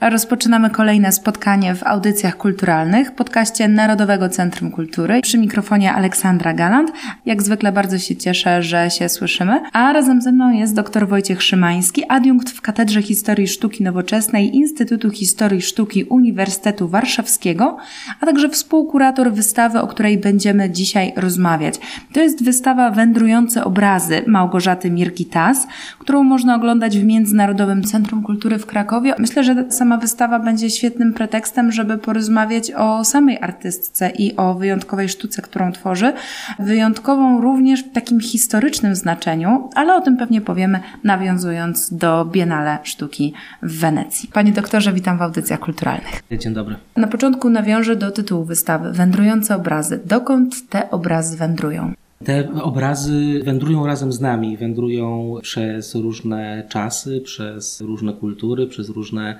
Rozpoczynamy 0.00 0.70
kolejne 0.70 1.12
spotkanie 1.12 1.74
w 1.74 1.86
audycjach 1.86 2.36
kulturalnych, 2.36 3.14
podcaście 3.14 3.68
Narodowego 3.68 4.28
Centrum 4.28 4.70
Kultury. 4.70 5.20
Przy 5.22 5.38
mikrofonie 5.38 5.92
Aleksandra 5.92 6.54
Galant. 6.54 6.92
Jak 7.26 7.42
zwykle 7.42 7.72
bardzo 7.72 7.98
się 7.98 8.16
cieszę, 8.16 8.62
że 8.62 8.90
się 8.90 9.08
słyszymy. 9.08 9.60
A 9.72 9.92
razem 9.92 10.22
ze 10.22 10.32
mną 10.32 10.52
jest 10.52 10.74
dr 10.74 11.08
Wojciech 11.08 11.42
Szymański, 11.42 12.04
adiunkt 12.08 12.50
w 12.50 12.60
Katedrze 12.60 13.02
Historii 13.02 13.48
Sztuki 13.48 13.84
Nowoczesnej 13.84 14.56
Instytutu 14.56 15.10
Historii 15.10 15.62
Sztuki 15.62 16.04
Uniwersytetu 16.04 16.88
Warszawskiego, 16.88 17.76
a 18.20 18.26
także 18.26 18.48
współkurator 18.48 19.32
wystawy, 19.32 19.80
o 19.80 19.86
której 19.86 20.18
będziemy 20.18 20.70
dzisiaj 20.70 21.12
rozmawiać. 21.16 21.74
To 22.12 22.20
jest 22.20 22.44
wystawa 22.44 22.90
Wędrujące 22.90 23.64
obrazy 23.64 24.22
Małgorzaty 24.26 24.90
Mirkitas, 24.90 25.66
którą 25.98 26.22
można 26.22 26.56
oglądać 26.56 26.98
w 26.98 27.04
Międzynarodowym 27.04 27.84
Centrum 27.84 28.22
Kultury 28.22 28.58
w 28.58 28.66
Krakowie. 28.66 29.14
Myślę, 29.18 29.44
że 29.44 29.70
sama 29.70 29.95
wystawa 29.96 30.38
będzie 30.38 30.70
świetnym 30.70 31.14
pretekstem, 31.14 31.72
żeby 31.72 31.98
porozmawiać 31.98 32.72
o 32.72 33.04
samej 33.04 33.38
artystce 33.40 34.10
i 34.10 34.36
o 34.36 34.54
wyjątkowej 34.54 35.08
sztuce, 35.08 35.42
którą 35.42 35.72
tworzy. 35.72 36.12
Wyjątkową 36.58 37.40
również 37.40 37.84
w 37.84 37.92
takim 37.92 38.20
historycznym 38.20 38.94
znaczeniu, 38.94 39.70
ale 39.74 39.94
o 39.94 40.00
tym 40.00 40.16
pewnie 40.16 40.40
powiemy, 40.40 40.80
nawiązując 41.04 41.94
do 41.94 42.24
Biennale 42.24 42.78
Sztuki 42.82 43.34
w 43.62 43.80
Wenecji. 43.80 44.28
Panie 44.32 44.52
doktorze, 44.52 44.92
witam 44.92 45.18
w 45.18 45.22
audycjach 45.22 45.60
kulturalnych. 45.60 46.22
Dzień 46.38 46.54
dobry. 46.54 46.76
Na 46.96 47.06
początku 47.06 47.50
nawiążę 47.50 47.96
do 47.96 48.10
tytułu 48.10 48.44
wystawy 48.44 48.92
Wędrujące 48.92 49.56
obrazy. 49.56 50.00
Dokąd 50.04 50.68
te 50.68 50.90
obrazy 50.90 51.36
wędrują? 51.36 51.92
Te 52.24 52.48
obrazy 52.62 53.40
wędrują 53.44 53.86
razem 53.86 54.12
z 54.12 54.20
nami, 54.20 54.56
wędrują 54.56 55.34
przez 55.42 55.94
różne 55.94 56.64
czasy, 56.68 57.20
przez 57.24 57.80
różne 57.80 58.12
kultury, 58.12 58.66
przez 58.66 58.88
różne 58.88 59.38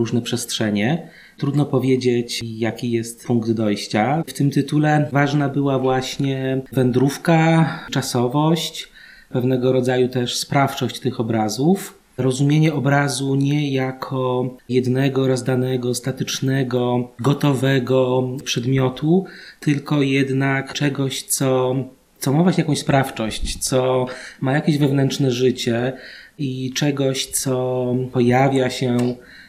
różne 0.00 0.22
przestrzenie. 0.22 1.08
Trudno 1.36 1.64
powiedzieć, 1.64 2.40
jaki 2.44 2.90
jest 2.90 3.26
punkt 3.26 3.50
dojścia. 3.50 4.22
W 4.26 4.32
tym 4.32 4.50
tytule 4.50 5.08
ważna 5.12 5.48
była 5.48 5.78
właśnie 5.78 6.62
wędrówka, 6.72 7.68
czasowość, 7.90 8.88
pewnego 9.28 9.72
rodzaju 9.72 10.08
też 10.08 10.36
sprawczość 10.36 11.00
tych 11.00 11.20
obrazów. 11.20 11.98
Rozumienie 12.18 12.74
obrazu 12.74 13.34
nie 13.34 13.70
jako 13.70 14.54
jednego 14.68 15.28
rozdanego, 15.28 15.94
statycznego, 15.94 17.08
gotowego 17.20 18.28
przedmiotu, 18.44 19.24
tylko 19.60 20.02
jednak 20.02 20.72
czegoś, 20.72 21.22
co, 21.22 21.74
co 22.18 22.32
ma 22.32 22.42
właśnie 22.42 22.62
jakąś 22.62 22.78
sprawczość, 22.78 23.58
co 23.58 24.06
ma 24.40 24.52
jakieś 24.52 24.78
wewnętrzne 24.78 25.30
życie 25.30 25.92
i 26.38 26.72
czegoś, 26.74 27.26
co 27.26 27.94
pojawia 28.12 28.70
się 28.70 28.96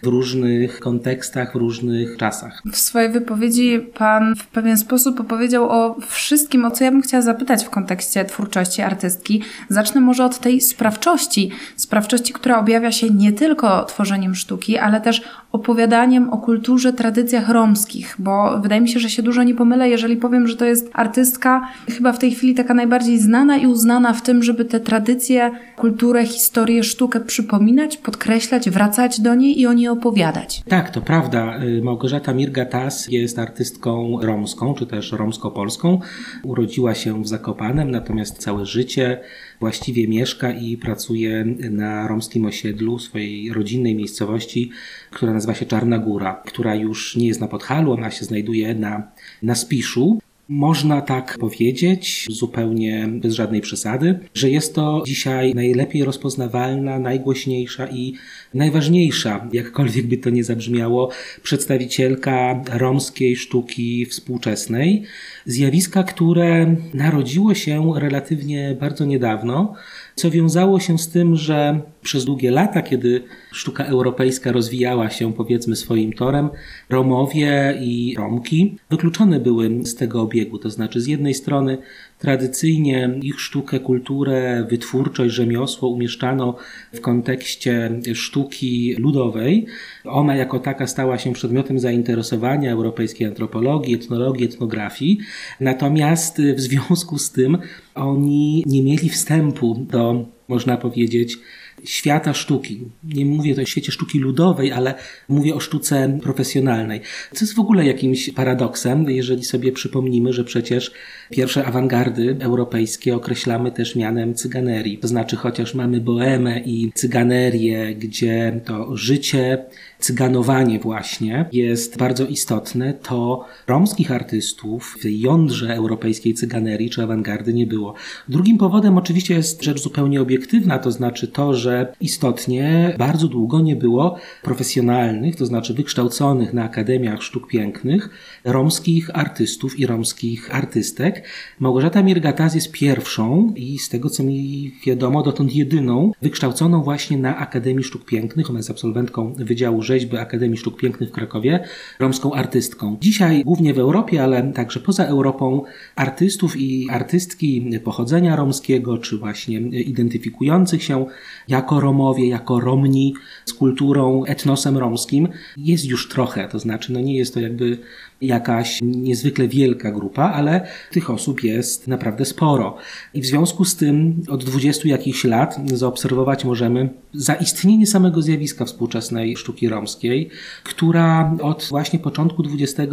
w 0.03 0.07
różnych 0.07 0.79
kontekstach, 0.79 1.53
w 1.53 1.55
różnych 1.55 2.17
czasach. 2.17 2.61
W 2.71 2.77
swojej 2.77 3.11
wypowiedzi 3.11 3.79
Pan 3.93 4.35
w 4.35 4.47
pewien 4.47 4.77
sposób 4.77 5.19
opowiedział 5.19 5.69
o 5.69 5.95
wszystkim, 6.07 6.65
o 6.65 6.71
co 6.71 6.83
ja 6.83 6.91
bym 6.91 7.01
chciała 7.01 7.21
zapytać 7.21 7.65
w 7.65 7.69
kontekście 7.69 8.25
twórczości 8.25 8.81
artystki. 8.81 9.41
Zacznę 9.69 10.01
może 10.01 10.25
od 10.25 10.39
tej 10.39 10.61
sprawczości. 10.61 11.51
Sprawczości, 11.75 12.33
która 12.33 12.59
objawia 12.59 12.91
się 12.91 13.09
nie 13.09 13.33
tylko 13.33 13.85
tworzeniem 13.85 14.35
sztuki, 14.35 14.77
ale 14.77 15.01
też 15.01 15.21
opowiadaniem 15.51 16.29
o 16.29 16.37
kulturze, 16.37 16.93
tradycjach 16.93 17.49
romskich, 17.49 18.15
bo 18.19 18.59
wydaje 18.61 18.81
mi 18.81 18.89
się, 18.89 18.99
że 18.99 19.09
się 19.09 19.23
dużo 19.23 19.43
nie 19.43 19.55
pomylę, 19.55 19.89
jeżeli 19.89 20.17
powiem, 20.17 20.47
że 20.47 20.55
to 20.55 20.65
jest 20.65 20.89
artystka 20.93 21.67
chyba 21.89 22.13
w 22.13 22.19
tej 22.19 22.31
chwili 22.31 22.55
taka 22.55 22.73
najbardziej 22.73 23.19
znana 23.19 23.57
i 23.57 23.67
uznana 23.67 24.13
w 24.13 24.21
tym, 24.21 24.43
żeby 24.43 24.65
te 24.65 24.79
tradycje, 24.79 25.51
kulturę, 25.75 26.25
historię, 26.25 26.83
sztukę 26.83 27.19
przypominać, 27.19 27.97
podkreślać, 27.97 28.69
wracać 28.69 29.21
do 29.21 29.35
niej 29.35 29.59
i 29.59 29.67
o 29.67 29.73
niej 29.73 29.90
opowiadać. 29.91 30.63
Tak, 30.67 30.89
to 30.89 31.01
prawda. 31.01 31.63
Y, 31.63 31.81
Małgorzata 31.81 32.33
Mirgatas 32.33 33.07
jest 33.07 33.39
artystką 33.39 34.19
romską, 34.21 34.73
czy 34.73 34.85
też 34.85 35.11
romsko-polską. 35.11 35.99
Urodziła 36.43 36.95
się 36.95 37.23
w 37.23 37.27
Zakopanem, 37.27 37.91
natomiast 37.91 38.37
całe 38.37 38.65
życie 38.65 39.21
właściwie 39.59 40.07
mieszka 40.07 40.51
i 40.51 40.77
pracuje 40.77 41.45
na 41.71 42.07
romskim 42.07 42.45
osiedlu 42.45 42.99
swojej 42.99 43.53
rodzinnej 43.53 43.95
miejscowości, 43.95 44.71
która 45.11 45.33
nazywa 45.33 45.53
się 45.53 45.65
Czarna 45.65 45.97
Góra, 45.97 46.41
która 46.45 46.75
już 46.75 47.15
nie 47.15 47.27
jest 47.27 47.41
na 47.41 47.47
Podhalu, 47.47 47.91
ona 47.91 48.11
się 48.11 48.25
znajduje 48.25 48.75
na, 48.75 49.11
na 49.43 49.55
Spiszu. 49.55 50.19
Można 50.49 51.01
tak 51.01 51.37
powiedzieć, 51.39 52.27
zupełnie 52.29 53.09
bez 53.11 53.33
żadnej 53.33 53.61
przesady, 53.61 54.19
że 54.33 54.49
jest 54.49 54.75
to 54.75 55.03
dzisiaj 55.05 55.55
najlepiej 55.55 56.03
rozpoznawalna, 56.03 56.99
najgłośniejsza 56.99 57.87
i 57.87 58.13
najważniejsza, 58.53 59.47
jakkolwiek 59.53 60.07
by 60.07 60.17
to 60.17 60.29
nie 60.29 60.43
zabrzmiało, 60.43 61.09
przedstawicielka 61.43 62.63
romskiej 62.73 63.35
sztuki 63.35 64.05
współczesnej. 64.05 65.03
Zjawiska, 65.45 66.03
które 66.03 66.75
narodziło 66.93 67.53
się 67.53 67.93
relatywnie 67.95 68.77
bardzo 68.79 69.05
niedawno, 69.05 69.73
co 70.15 70.31
wiązało 70.31 70.79
się 70.79 70.97
z 70.97 71.09
tym, 71.09 71.35
że 71.35 71.81
przez 72.01 72.25
długie 72.25 72.51
lata, 72.51 72.81
kiedy 72.81 73.23
sztuka 73.51 73.85
europejska 73.85 74.51
rozwijała 74.51 75.09
się 75.09 75.33
powiedzmy 75.33 75.75
swoim 75.75 76.13
torem, 76.13 76.49
Romowie 76.89 77.77
i 77.81 78.15
Romki 78.17 78.77
wykluczone 78.89 79.39
były 79.39 79.85
z 79.85 79.95
tego 79.95 80.21
obiegu. 80.21 80.57
To 80.57 80.69
znaczy, 80.69 81.01
z 81.01 81.07
jednej 81.07 81.33
strony 81.33 81.77
tradycyjnie 82.21 83.19
ich 83.21 83.39
sztukę, 83.41 83.79
kulturę, 83.79 84.67
wytwórczość, 84.69 85.33
rzemiosło 85.35 85.89
umieszczano 85.89 86.55
w 86.93 87.01
kontekście 87.01 87.99
sztuki 88.13 88.95
ludowej. 88.99 89.65
Ona 90.05 90.35
jako 90.35 90.59
taka 90.59 90.87
stała 90.87 91.17
się 91.17 91.33
przedmiotem 91.33 91.79
zainteresowania 91.79 92.71
europejskiej 92.71 93.27
antropologii, 93.27 93.95
etnologii, 93.95 94.45
etnografii. 94.45 95.19
Natomiast 95.59 96.41
w 96.55 96.59
związku 96.59 97.17
z 97.17 97.31
tym 97.31 97.57
oni 97.95 98.63
nie 98.67 98.83
mieli 98.83 99.09
wstępu 99.09 99.85
do, 99.89 100.25
można 100.47 100.77
powiedzieć, 100.77 101.37
świata 101.85 102.33
sztuki. 102.33 102.81
Nie 103.03 103.25
mówię 103.25 103.55
o 103.61 103.65
świecie 103.65 103.91
sztuki 103.91 104.19
ludowej, 104.19 104.71
ale 104.71 104.93
mówię 105.29 105.55
o 105.55 105.59
sztuce 105.59 106.19
profesjonalnej. 106.23 107.01
Co 107.33 107.45
jest 107.45 107.55
w 107.55 107.59
ogóle 107.59 107.85
jakimś 107.85 108.29
paradoksem, 108.29 109.09
jeżeli 109.09 109.43
sobie 109.43 109.71
przypomnimy, 109.71 110.33
że 110.33 110.43
przecież 110.43 110.91
pierwsze 111.29 111.65
awangardy 111.65 112.37
europejskie 112.39 113.15
określamy 113.15 113.71
też 113.71 113.95
mianem 113.95 114.35
cyganerii. 114.35 114.97
To 114.97 115.07
znaczy, 115.07 115.35
chociaż 115.35 115.73
mamy 115.73 116.01
boemę 116.01 116.59
i 116.59 116.91
cyganerię, 116.95 117.95
gdzie 117.95 118.61
to 118.65 118.97
życie, 118.97 119.65
cyganowanie 120.01 120.79
właśnie 120.79 121.45
jest 121.51 121.97
bardzo 121.97 122.25
istotne, 122.25 122.93
to 122.93 123.45
romskich 123.67 124.11
artystów 124.11 124.97
w 125.01 125.05
jądrze 125.05 125.75
europejskiej 125.75 126.33
cyganerii 126.33 126.89
czy 126.89 127.03
awangardy 127.03 127.53
nie 127.53 127.67
było. 127.67 127.93
Drugim 128.29 128.57
powodem 128.57 128.97
oczywiście 128.97 129.33
jest 129.33 129.63
rzecz 129.63 129.81
zupełnie 129.81 130.21
obiektywna, 130.21 130.79
to 130.79 130.91
znaczy 130.91 131.27
to, 131.27 131.53
że 131.53 131.93
istotnie 132.01 132.95
bardzo 132.97 133.27
długo 133.27 133.61
nie 133.61 133.75
było 133.75 134.15
profesjonalnych, 134.43 135.35
to 135.35 135.45
znaczy 135.45 135.73
wykształconych 135.73 136.53
na 136.53 136.63
akademiach 136.63 137.23
sztuk 137.23 137.47
pięknych 137.47 138.09
romskich 138.43 139.09
artystów 139.13 139.79
i 139.79 139.85
romskich 139.85 140.55
artystek. 140.55 141.23
Małgorzata 141.59 142.03
Mirgataz 142.03 142.55
jest 142.55 142.71
pierwszą 142.71 143.53
i 143.55 143.79
z 143.79 143.89
tego 143.89 144.09
co 144.09 144.23
mi 144.23 144.71
wiadomo, 144.85 145.23
dotąd 145.23 145.55
jedyną 145.55 146.11
wykształconą 146.21 146.83
właśnie 146.83 147.17
na 147.17 147.37
Akademii 147.37 147.83
Sztuk 147.83 148.05
Pięknych. 148.05 148.49
Ona 148.49 148.59
jest 148.59 148.71
absolwentką 148.71 149.33
Wydziału 149.33 149.83
Rzeźby 149.91 150.17
Akademii 150.17 150.57
Sztuk 150.57 150.77
Pięknych 150.77 151.09
w 151.09 151.11
Krakowie, 151.11 151.59
romską 151.99 152.33
artystką. 152.33 152.97
Dzisiaj 153.01 153.43
głównie 153.43 153.73
w 153.73 153.79
Europie, 153.79 154.23
ale 154.23 154.51
także 154.53 154.79
poza 154.79 155.05
Europą 155.05 155.63
artystów 155.95 156.57
i 156.57 156.89
artystki 156.89 157.71
pochodzenia 157.83 158.35
romskiego, 158.35 158.97
czy 158.97 159.17
właśnie 159.17 159.59
identyfikujących 159.59 160.83
się 160.83 161.05
jako 161.47 161.79
Romowie, 161.79 162.27
jako 162.27 162.59
Romni 162.59 163.13
z 163.45 163.53
kulturą, 163.53 164.25
etnosem 164.25 164.77
romskim 164.77 165.27
jest 165.57 165.85
już 165.85 166.09
trochę. 166.09 166.47
To 166.47 166.59
znaczy, 166.59 166.93
no 166.93 166.99
nie 166.99 167.15
jest 167.15 167.33
to 167.33 167.39
jakby 167.39 167.77
jakaś 168.21 168.79
niezwykle 168.81 169.47
wielka 169.47 169.91
grupa, 169.91 170.23
ale 170.23 170.67
tych 170.91 171.09
osób 171.09 171.43
jest 171.43 171.87
naprawdę 171.87 172.25
sporo. 172.25 172.77
I 173.13 173.21
w 173.21 173.25
związku 173.25 173.65
z 173.65 173.75
tym 173.75 174.23
od 174.29 174.43
dwudziestu 174.43 174.87
jakichś 174.87 175.23
lat 175.23 175.59
zaobserwować 175.73 176.45
możemy 176.45 176.89
zaistnienie 177.13 177.87
samego 177.87 178.21
zjawiska 178.21 178.65
współczesnej 178.65 179.37
sztuki 179.37 179.69
romskiej, 179.69 180.29
która 180.63 181.37
od 181.41 181.67
właśnie 181.69 181.99
początku 181.99 182.43
XXI 182.59 182.87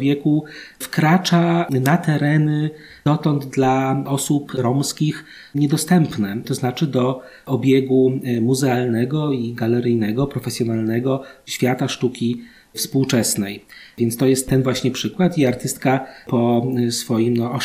wieku 0.00 0.44
wkracza 0.78 1.66
na 1.70 1.96
tereny 1.96 2.70
dotąd 3.04 3.46
dla 3.46 4.04
osób 4.06 4.52
romskich 4.54 5.24
niedostępne, 5.54 6.42
to 6.44 6.54
znaczy 6.54 6.86
do 6.86 7.22
obiegu 7.46 8.12
muzealnego 8.40 9.32
i 9.32 9.54
galeryjnego, 9.54 10.26
profesjonalnego 10.26 11.22
świata 11.46 11.88
sztuki 11.88 12.42
współczesnej. 12.74 13.64
Więc 13.98 14.16
to 14.16 14.26
jest 14.26 14.48
ten 14.48 14.62
właśnie 14.62 14.90
przykład 14.90 15.38
i 15.38 15.46
artystka 15.46 16.06
po 16.26 16.66
swoim 16.90 17.36
no, 17.36 17.58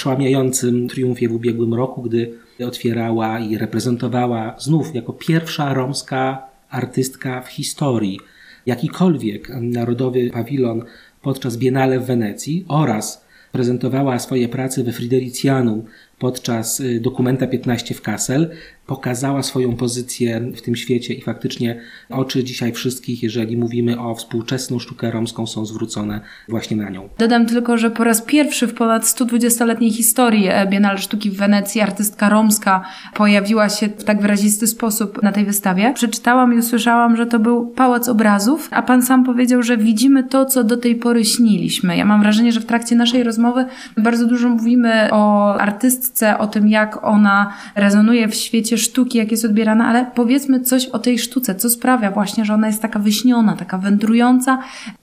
triumfie 0.90 1.30
w 1.30 1.34
ubiegłym 1.34 1.74
roku, 1.74 2.02
gdy 2.02 2.34
otwierała 2.68 3.40
i 3.40 3.58
reprezentowała 3.58 4.56
znów 4.60 4.96
jako 4.96 5.14
pierwsza 5.14 5.74
romska 5.74 6.48
artystka 6.70 7.42
w 7.42 7.48
historii 7.48 8.20
jakikolwiek 8.66 9.50
narodowy 9.62 10.30
pawilon 10.30 10.84
podczas 11.22 11.58
Biennale 11.58 12.00
w 12.00 12.06
Wenecji 12.06 12.66
oraz 12.68 13.26
prezentowała 13.52 14.20
swoje 14.20 14.50
prace 14.50 14.84
we 14.84 14.92
Fridericianu 14.92 15.86
podczas 16.20 16.80
y, 16.80 17.00
dokumenta 17.00 17.48
15 17.48 17.96
w 17.96 18.02
Kassel, 18.02 18.50
pokazała 18.88 19.44
swoją 19.44 19.76
pozycję 19.76 20.52
w 20.56 20.62
tym 20.62 20.76
świecie 20.76 21.14
i 21.14 21.22
faktycznie 21.22 21.82
oczy 22.10 22.44
dzisiaj 22.44 22.74
wszystkich, 22.74 23.24
jeżeli 23.24 23.58
mówimy 23.58 24.00
o 24.00 24.16
współczesną 24.16 24.80
sztukę 24.80 25.12
romską, 25.12 25.48
są 25.48 25.66
zwrócone 25.66 26.22
właśnie 26.50 26.78
na 26.78 26.90
nią. 26.90 27.10
Dodam 27.18 27.46
tylko, 27.46 27.78
że 27.78 27.92
po 27.92 28.04
raz 28.04 28.22
pierwszy 28.22 28.68
w 28.68 28.74
ponad 28.74 29.04
120-letniej 29.04 29.92
historii 29.92 30.48
e, 30.48 30.68
Biennale 30.68 30.98
Sztuki 30.98 31.32
w 31.32 31.38
Wenecji 31.38 31.82
artystka 31.82 32.30
romska 32.30 32.84
pojawiła 33.14 33.70
się 33.70 33.88
w 33.88 34.04
tak 34.04 34.22
wyrazisty 34.22 34.68
sposób 34.68 35.24
na 35.24 35.32
tej 35.32 35.46
wystawie. 35.46 35.94
Przeczytałam 35.94 36.54
i 36.54 36.58
usłyszałam, 36.58 37.18
że 37.18 37.26
to 37.26 37.40
był 37.40 37.68
pałac 37.68 38.10
obrazów, 38.10 38.70
a 38.72 38.82
pan 38.82 39.04
sam 39.04 39.24
powiedział, 39.24 39.64
że 39.64 39.78
widzimy 39.78 40.24
to, 40.24 40.46
co 40.46 40.64
do 40.64 40.78
tej 40.78 40.96
pory 40.96 41.26
śniliśmy. 41.26 41.98
Ja 41.98 42.06
mam 42.06 42.22
wrażenie, 42.22 42.52
że 42.52 42.60
w 42.60 42.66
trakcie 42.66 42.96
naszej 42.96 43.24
rozmowy 43.24 43.66
bardzo 43.98 44.28
dużo 44.28 44.50
mówimy 44.50 45.10
o 45.12 45.54
artystce, 45.56 46.07
o 46.38 46.48
tym, 46.48 46.68
jak 46.68 47.04
ona 47.04 47.54
rezonuje 47.76 48.28
w 48.28 48.36
świecie 48.36 48.78
sztuki, 48.78 49.18
jak 49.18 49.32
jest 49.32 49.46
odbierana, 49.46 49.88
ale 49.88 50.06
powiedzmy 50.16 50.60
coś 50.60 50.86
o 50.86 51.00
tej 51.00 51.20
sztuce, 51.20 51.56
co 51.56 51.70
sprawia 51.70 52.12
właśnie, 52.12 52.46
że 52.46 52.54
ona 52.54 52.68
jest 52.68 52.82
taka 52.82 53.00
wyśniona, 53.00 53.56
taka 53.56 53.78
wędrująca, 53.78 54.60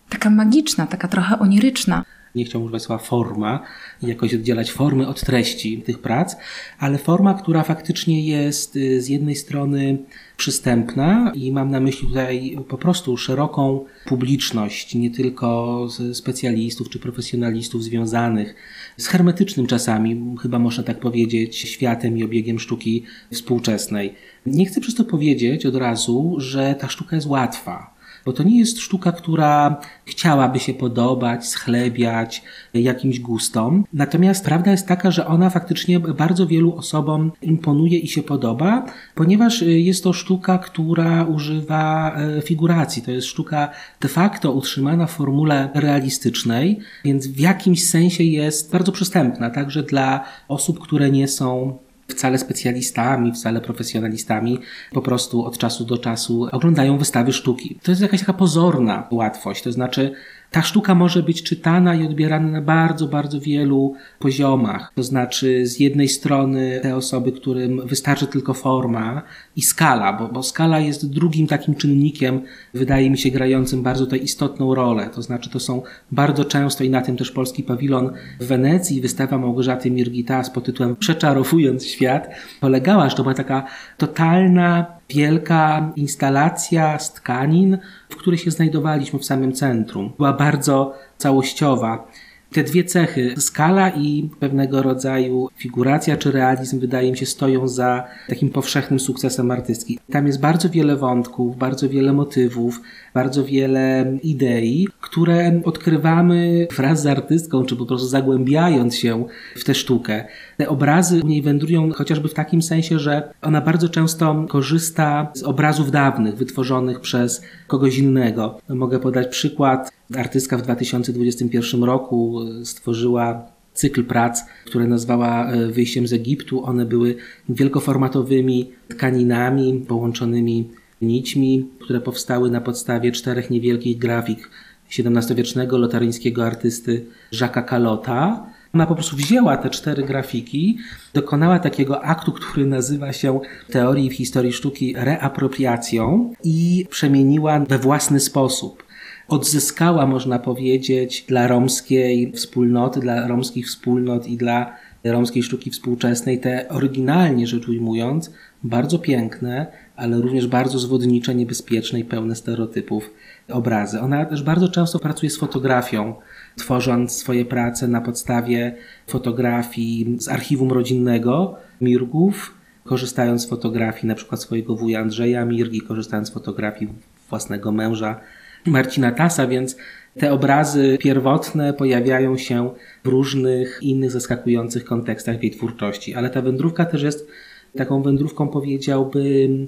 taka 0.08 0.30
magiczna, 0.30 0.86
taka 0.86 1.08
trochę 1.08 1.38
oniryczna 1.38 2.04
nie 2.34 2.44
chciałbym 2.44 2.66
używać 2.66 2.82
słowa 2.82 3.04
forma 3.04 3.62
i 4.02 4.06
jakoś 4.06 4.34
oddzielać 4.34 4.70
formy 4.70 5.06
od 5.06 5.20
treści 5.20 5.82
tych 5.82 5.98
prac, 5.98 6.36
ale 6.78 6.98
forma, 6.98 7.34
która 7.34 7.62
faktycznie 7.62 8.26
jest 8.26 8.76
y, 8.76 9.02
z 9.02 9.08
jednej 9.08 9.36
strony 9.36 9.98
przystępna 10.36 11.32
i 11.34 11.52
mam 11.52 11.70
na 11.70 11.81
myśli 11.81 12.08
tutaj 12.08 12.58
po 12.69 12.78
prostu 12.78 13.16
szeroką 13.16 13.84
publiczność, 14.06 14.94
nie 14.94 15.10
tylko 15.10 15.88
specjalistów 16.12 16.88
czy 16.88 16.98
profesjonalistów 16.98 17.84
związanych 17.84 18.54
z 18.96 19.06
hermetycznym 19.06 19.66
czasami, 19.66 20.37
chyba 20.42 20.58
można 20.58 20.82
tak 20.82 21.00
powiedzieć, 21.00 21.56
światem 21.56 22.19
i 22.19 22.25
obiegiem 22.25 22.58
sztuki 22.58 23.04
współczesnej. 23.32 24.14
Nie 24.46 24.66
chcę 24.66 24.80
przez 24.80 24.94
to 24.94 25.04
powiedzieć 25.04 25.66
od 25.66 25.76
razu, 25.76 26.34
że 26.38 26.75
ta 26.80 26.88
sztuka 26.88 27.16
jest 27.16 27.28
łatwa 27.28 27.94
bo 28.25 28.32
to 28.32 28.43
nie 28.43 28.59
jest 28.59 28.81
sztuka, 28.81 29.12
która 29.12 29.81
chciałaby 30.05 30.61
się 30.61 30.75
podobać, 30.75 31.49
schlebiać 31.49 32.43
jakimś 32.75 33.21
gustom. 33.21 33.85
Natomiast 33.93 34.44
prawda 34.44 34.71
jest 34.71 34.87
taka, 34.87 35.11
że 35.11 35.26
ona 35.26 35.50
faktycznie 35.50 36.00
bardzo 36.00 36.47
wielu 36.47 36.76
osobom 36.76 37.32
imponuje 37.43 37.99
i 37.99 38.09
się 38.09 38.23
podoba, 38.23 38.87
ponieważ 39.15 39.62
jest 39.62 40.05
to 40.05 40.12
sztuka, 40.12 40.59
która 40.59 41.25
używa 41.25 42.17
e, 42.17 42.43
figuracji. 42.43 43.03
To 43.03 43.11
jest 43.11 43.26
sztuka 43.26 43.71
de 44.00 44.09
facto 44.09 44.53
utrzymana 44.53 45.06
w 45.06 45.11
formule 45.11 45.69
realistycznej, 45.75 46.79
więc 47.05 47.26
w 47.26 47.41
jakimś 47.41 47.85
sensie 47.85 48.25
jest 48.25 48.73
bardzo 48.73 48.93
przystępna, 48.93 49.50
także 49.50 49.82
dla 49.82 50.25
osób, 50.49 50.81
które 50.81 51.11
nie 51.11 51.29
są 51.29 51.79
wcale 52.08 52.38
specjalistami, 52.38 53.32
wcale 53.32 53.60
profesjonalistami, 53.60 54.58
po 54.92 55.02
prostu 55.02 55.44
od 55.44 55.58
czasu 55.58 55.84
do 55.84 55.98
czasu 55.98 56.48
oglądają 56.52 56.98
wystawy 56.98 57.32
sztuki. 57.32 57.78
To 57.82 57.90
jest 57.92 58.02
jakaś 58.02 58.20
taka 58.20 58.32
pozorna 58.32 59.08
łatwość, 59.10 59.62
to 59.62 59.72
znaczy 59.72 60.14
ta 60.54 60.62
sztuka 60.62 60.94
może 60.94 61.22
być 61.22 61.42
czytana 61.42 61.94
i 61.94 62.06
odbierana 62.06 62.48
na 62.48 62.62
bardzo, 62.62 63.08
bardzo 63.08 63.40
wielu 63.40 63.94
poziomach. 64.18 64.92
To 64.94 65.02
znaczy, 65.02 65.66
z 65.66 65.80
jednej 65.80 66.08
strony 66.08 66.80
te 66.82 66.96
osoby, 66.96 67.32
którym 67.32 67.86
wystarczy 67.86 68.26
tylko 68.26 68.54
forma 68.54 69.22
i 69.56 69.62
skala, 69.62 70.12
bo, 70.12 70.28
bo 70.28 70.42
skala 70.42 70.80
jest 70.80 71.10
drugim 71.10 71.46
takim 71.46 71.74
czynnikiem, 71.74 72.40
wydaje 72.74 73.10
mi 73.10 73.18
się, 73.18 73.30
grającym 73.30 73.82
bardzo 73.82 74.04
tutaj 74.04 74.22
istotną 74.22 74.74
rolę. 74.74 75.10
To 75.14 75.22
znaczy, 75.22 75.50
to 75.50 75.60
są 75.60 75.82
bardzo 76.12 76.44
często 76.44 76.84
i 76.84 76.90
na 76.90 77.02
tym 77.02 77.16
też 77.16 77.30
polski 77.30 77.62
pawilon 77.62 78.10
w 78.40 78.46
Wenecji, 78.46 79.00
wystawa 79.00 79.38
Małgorzaty 79.38 79.90
Mirgitas 79.90 80.50
pod 80.50 80.64
tytułem 80.64 80.96
Przeczarowując 80.96 81.86
świat, 81.86 82.30
polegała, 82.60 83.10
że 83.10 83.16
to 83.16 83.22
była 83.22 83.34
taka 83.34 83.66
totalna 83.98 84.86
wielka 85.08 85.92
instalacja 85.96 86.98
z 86.98 87.12
tkanin, 87.12 87.78
w 88.08 88.16
której 88.16 88.38
się 88.38 88.50
znajdowaliśmy 88.50 89.18
w 89.18 89.24
samym 89.24 89.52
centrum. 89.52 90.12
Była 90.16 90.32
bardzo 90.32 90.94
całościowa. 91.18 92.08
Te 92.52 92.64
dwie 92.64 92.84
cechy, 92.84 93.34
skala 93.38 93.90
i 93.90 94.28
pewnego 94.40 94.82
rodzaju 94.82 95.48
figuracja 95.56 96.16
czy 96.16 96.32
realizm, 96.32 96.80
wydaje 96.80 97.10
mi 97.10 97.16
się, 97.16 97.26
stoją 97.26 97.68
za 97.68 98.04
takim 98.28 98.50
powszechnym 98.50 99.00
sukcesem 99.00 99.50
artystki. 99.50 99.98
Tam 100.12 100.26
jest 100.26 100.40
bardzo 100.40 100.70
wiele 100.70 100.96
wątków, 100.96 101.58
bardzo 101.58 101.88
wiele 101.88 102.12
motywów, 102.12 102.80
bardzo 103.14 103.44
wiele 103.44 104.18
idei, 104.22 104.88
które 105.00 105.60
odkrywamy 105.64 106.66
wraz 106.76 107.02
z 107.02 107.06
artystką, 107.06 107.64
czy 107.64 107.76
po 107.76 107.86
prostu 107.86 108.06
zagłębiając 108.06 108.96
się 108.96 109.24
w 109.56 109.64
tę 109.64 109.74
sztukę. 109.74 110.24
Te 110.56 110.68
obrazy 110.68 111.20
u 111.24 111.26
niej 111.26 111.42
wędrują 111.42 111.92
chociażby 111.92 112.28
w 112.28 112.34
takim 112.34 112.62
sensie, 112.62 112.98
że 112.98 113.32
ona 113.42 113.60
bardzo 113.60 113.88
często 113.88 114.46
korzysta 114.48 115.32
z 115.34 115.42
obrazów 115.42 115.90
dawnych, 115.90 116.34
wytworzonych 116.34 117.00
przez 117.00 117.42
kogoś 117.66 117.98
innego. 117.98 118.58
Mogę 118.68 118.98
podać 118.98 119.28
przykład. 119.28 119.92
Artystka 120.16 120.56
w 120.58 120.62
2021 120.62 121.84
roku 121.84 122.40
stworzyła 122.64 123.46
cykl 123.74 124.04
prac, 124.04 124.44
które 124.66 124.86
nazwała 124.86 125.50
e, 125.50 125.66
Wyjściem 125.66 126.06
z 126.06 126.12
Egiptu. 126.12 126.64
One 126.64 126.86
były 126.86 127.16
wielkoformatowymi 127.48 128.70
tkaninami 128.88 129.84
połączonymi 129.88 130.70
nićmi, 131.02 131.68
które 131.80 132.00
powstały 132.00 132.50
na 132.50 132.60
podstawie 132.60 133.12
czterech 133.12 133.50
niewielkich 133.50 133.98
grafik 133.98 134.50
XVII-wiecznego 134.98 135.78
lotaryńskiego 135.78 136.46
artysty 136.46 137.04
Jacques'a 137.32 137.68
Calota. 137.68 138.46
Ona 138.75 138.87
po 138.87 138.94
prostu 138.94 139.17
wzięła 139.17 139.56
te 139.56 139.71
cztery 139.71 140.03
grafiki, 140.03 140.79
dokonała 141.15 141.59
takiego 141.59 142.05
aktu, 142.05 142.32
który 142.32 142.67
nazywa 142.67 143.12
się 143.12 143.41
w 143.69 143.73
teorii 143.73 144.11
w 144.11 144.15
historii 144.15 144.53
sztuki 144.53 144.94
reapropriacją 144.97 146.32
i 146.44 146.87
przemieniła 146.91 147.61
we 147.61 147.79
własny 147.79 148.21
sposób. 148.21 148.85
Odzyskała, 149.29 150.06
można 150.06 150.38
powiedzieć, 150.38 151.25
dla 151.29 151.47
romskiej 151.47 152.32
wspólnoty, 152.32 153.00
dla 153.00 153.29
romskich 153.29 153.67
wspólnot 153.67 154.26
i 154.26 154.37
dla 154.37 154.76
romskiej 155.05 155.43
sztuki 155.43 155.71
współczesnej 155.71 156.41
te 156.41 156.69
oryginalnie 156.69 157.47
rzecz 157.47 157.69
ujmując 157.69 158.31
bardzo 158.64 158.99
piękne, 158.99 159.66
ale 159.96 160.21
również 160.21 160.47
bardzo 160.47 160.78
zwodnicze, 160.78 161.35
niebezpieczne 161.35 162.00
i 162.00 162.04
pełne 162.04 162.35
stereotypów 162.37 163.11
obrazy. 163.49 164.00
Ona 164.00 164.25
też 164.25 164.42
bardzo 164.42 164.68
często 164.68 164.99
pracuje 164.99 165.30
z 165.30 165.38
fotografią, 165.38 166.14
tworząc 166.56 167.12
swoje 167.12 167.44
prace 167.44 167.88
na 167.88 168.00
podstawie 168.00 168.76
fotografii 169.06 170.16
z 170.18 170.28
archiwum 170.28 170.73
rodzinnego 170.73 171.56
Mirgów, 171.80 172.54
korzystając 172.85 173.42
z 173.42 173.49
fotografii 173.49 174.06
na 174.06 174.14
przykład 174.14 174.42
swojego 174.42 174.76
wuja 174.76 175.00
Andrzeja 175.00 175.44
Mirgi, 175.44 175.80
korzystając 175.80 176.28
z 176.28 176.33
fotografii 176.33 176.92
własnego 177.30 177.73
męża 177.73 178.21
Marcina 178.66 179.12
Tasa, 179.12 179.47
więc 179.47 179.76
te 180.18 180.33
obrazy 180.33 180.99
pierwotne 181.00 181.73
pojawiają 181.73 182.38
się 182.38 182.71
w 183.04 183.09
różnych 183.09 183.78
innych 183.83 184.11
zaskakujących 184.11 184.85
kontekstach 184.85 185.42
jej 185.42 185.50
twórczości, 185.50 186.14
ale 186.14 186.30
ta 186.30 186.42
wędrówka 186.42 186.85
też 186.85 187.02
jest 187.02 187.28
taką 187.76 188.02
wędrówką 188.02 188.49
powiedziałbym 188.49 189.66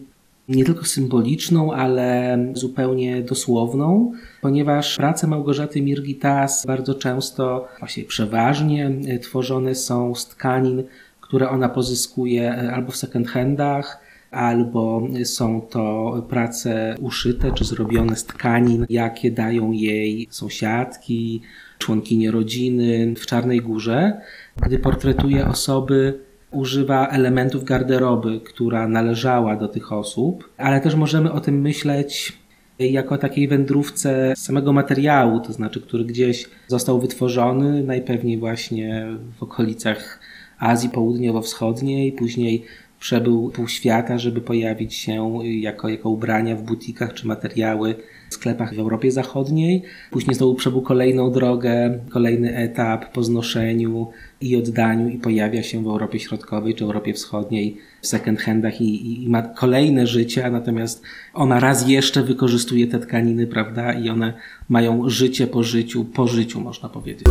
nie 0.49 0.65
tylko 0.65 0.85
symboliczną, 0.85 1.73
ale 1.73 2.39
zupełnie 2.55 3.23
dosłowną, 3.23 4.13
ponieważ 4.41 4.97
prace 4.97 5.27
Małgorzaty 5.27 5.83
Mirgitas 5.83 6.67
bardzo 6.67 6.95
często, 6.95 7.69
właśnie 7.79 8.05
przeważnie 8.05 8.91
tworzone 9.23 9.75
są 9.75 10.15
z 10.15 10.27
tkanin, 10.27 10.83
które 11.21 11.51
ona 11.51 11.69
pozyskuje 11.69 12.73
albo 12.73 12.93
w 12.93 12.97
second 12.97 13.29
handach, 13.29 14.07
albo 14.31 15.09
są 15.25 15.61
to 15.61 16.15
prace 16.29 16.95
uszyte 17.01 17.53
czy 17.53 17.65
zrobione 17.65 18.17
z 18.17 18.25
tkanin, 18.25 18.87
jakie 18.91 19.31
dają 19.31 19.73
jej 19.73 20.29
sąsiadki, 20.31 21.43
członkinie 21.79 22.31
rodziny 22.31 23.15
w 23.17 23.27
Czarnej 23.27 23.61
Górze, 23.61 24.21
gdy 24.57 24.79
portretuje 24.79 25.47
osoby 25.47 26.26
używa 26.51 27.09
elementów 27.09 27.65
garderoby, 27.65 28.41
która 28.41 28.89
należała 28.89 29.57
do 29.57 29.69
tych 29.69 29.93
osób, 29.93 30.51
ale 30.57 30.81
też 30.81 30.95
możemy 30.95 31.33
o 31.33 31.41
tym 31.41 31.61
myśleć 31.61 32.33
jako 32.79 33.19
takiej 33.19 33.49
wędrówce 33.49 34.35
samego 34.37 34.73
materiału, 34.73 35.41
to 35.41 35.53
znaczy, 35.53 35.81
który 35.81 36.05
gdzieś 36.05 36.49
został 36.69 37.01
wytworzony, 37.01 37.83
najpewniej 37.83 38.39
właśnie 38.39 39.07
w 39.39 39.43
okolicach 39.43 40.21
Azji 40.59 40.91
Południowo-Wschodniej, 40.91 42.13
później 42.13 42.65
przebył 43.01 43.51
pół 43.51 43.69
świata, 43.69 44.19
żeby 44.19 44.41
pojawić 44.41 44.95
się 44.95 45.45
jako, 45.45 45.89
jako 45.89 46.11
ubrania 46.11 46.57
w 46.57 46.63
butikach 46.63 47.15
czy 47.15 47.27
materiały 47.27 47.95
w 48.31 48.35
sklepach 48.35 48.75
w 48.75 48.79
Europie 48.79 49.11
Zachodniej. 49.11 49.83
Później 50.11 50.35
znowu 50.35 50.55
przebył 50.55 50.83
kolejną 50.83 51.33
drogę, 51.33 51.99
kolejny 52.11 52.57
etap 52.57 53.13
po 53.13 53.23
znoszeniu 53.23 54.11
i 54.41 54.57
oddaniu 54.57 55.09
i 55.09 55.19
pojawia 55.19 55.63
się 55.63 55.83
w 55.83 55.87
Europie 55.87 56.21
Środkowej 56.21 56.75
czy 56.75 56.85
Europie 56.85 57.13
Wschodniej 57.13 57.77
w 58.01 58.07
second 58.07 58.41
handach 58.41 58.81
i, 58.81 58.85
i, 58.85 59.25
i 59.25 59.29
ma 59.29 59.43
kolejne 59.43 60.07
życie, 60.07 60.51
natomiast 60.51 61.03
ona 61.35 61.61
raz 61.61 61.89
jeszcze 61.89 62.23
wykorzystuje 62.23 62.87
te 62.87 62.99
tkaniny, 62.99 63.47
prawda, 63.47 63.93
i 63.93 64.09
one 64.09 64.33
mają 64.69 65.09
życie 65.09 65.47
po 65.47 65.63
życiu, 65.63 66.05
po 66.05 66.29
życiu 66.29 66.61
można 66.61 66.89
powiedzieć. 66.89 67.27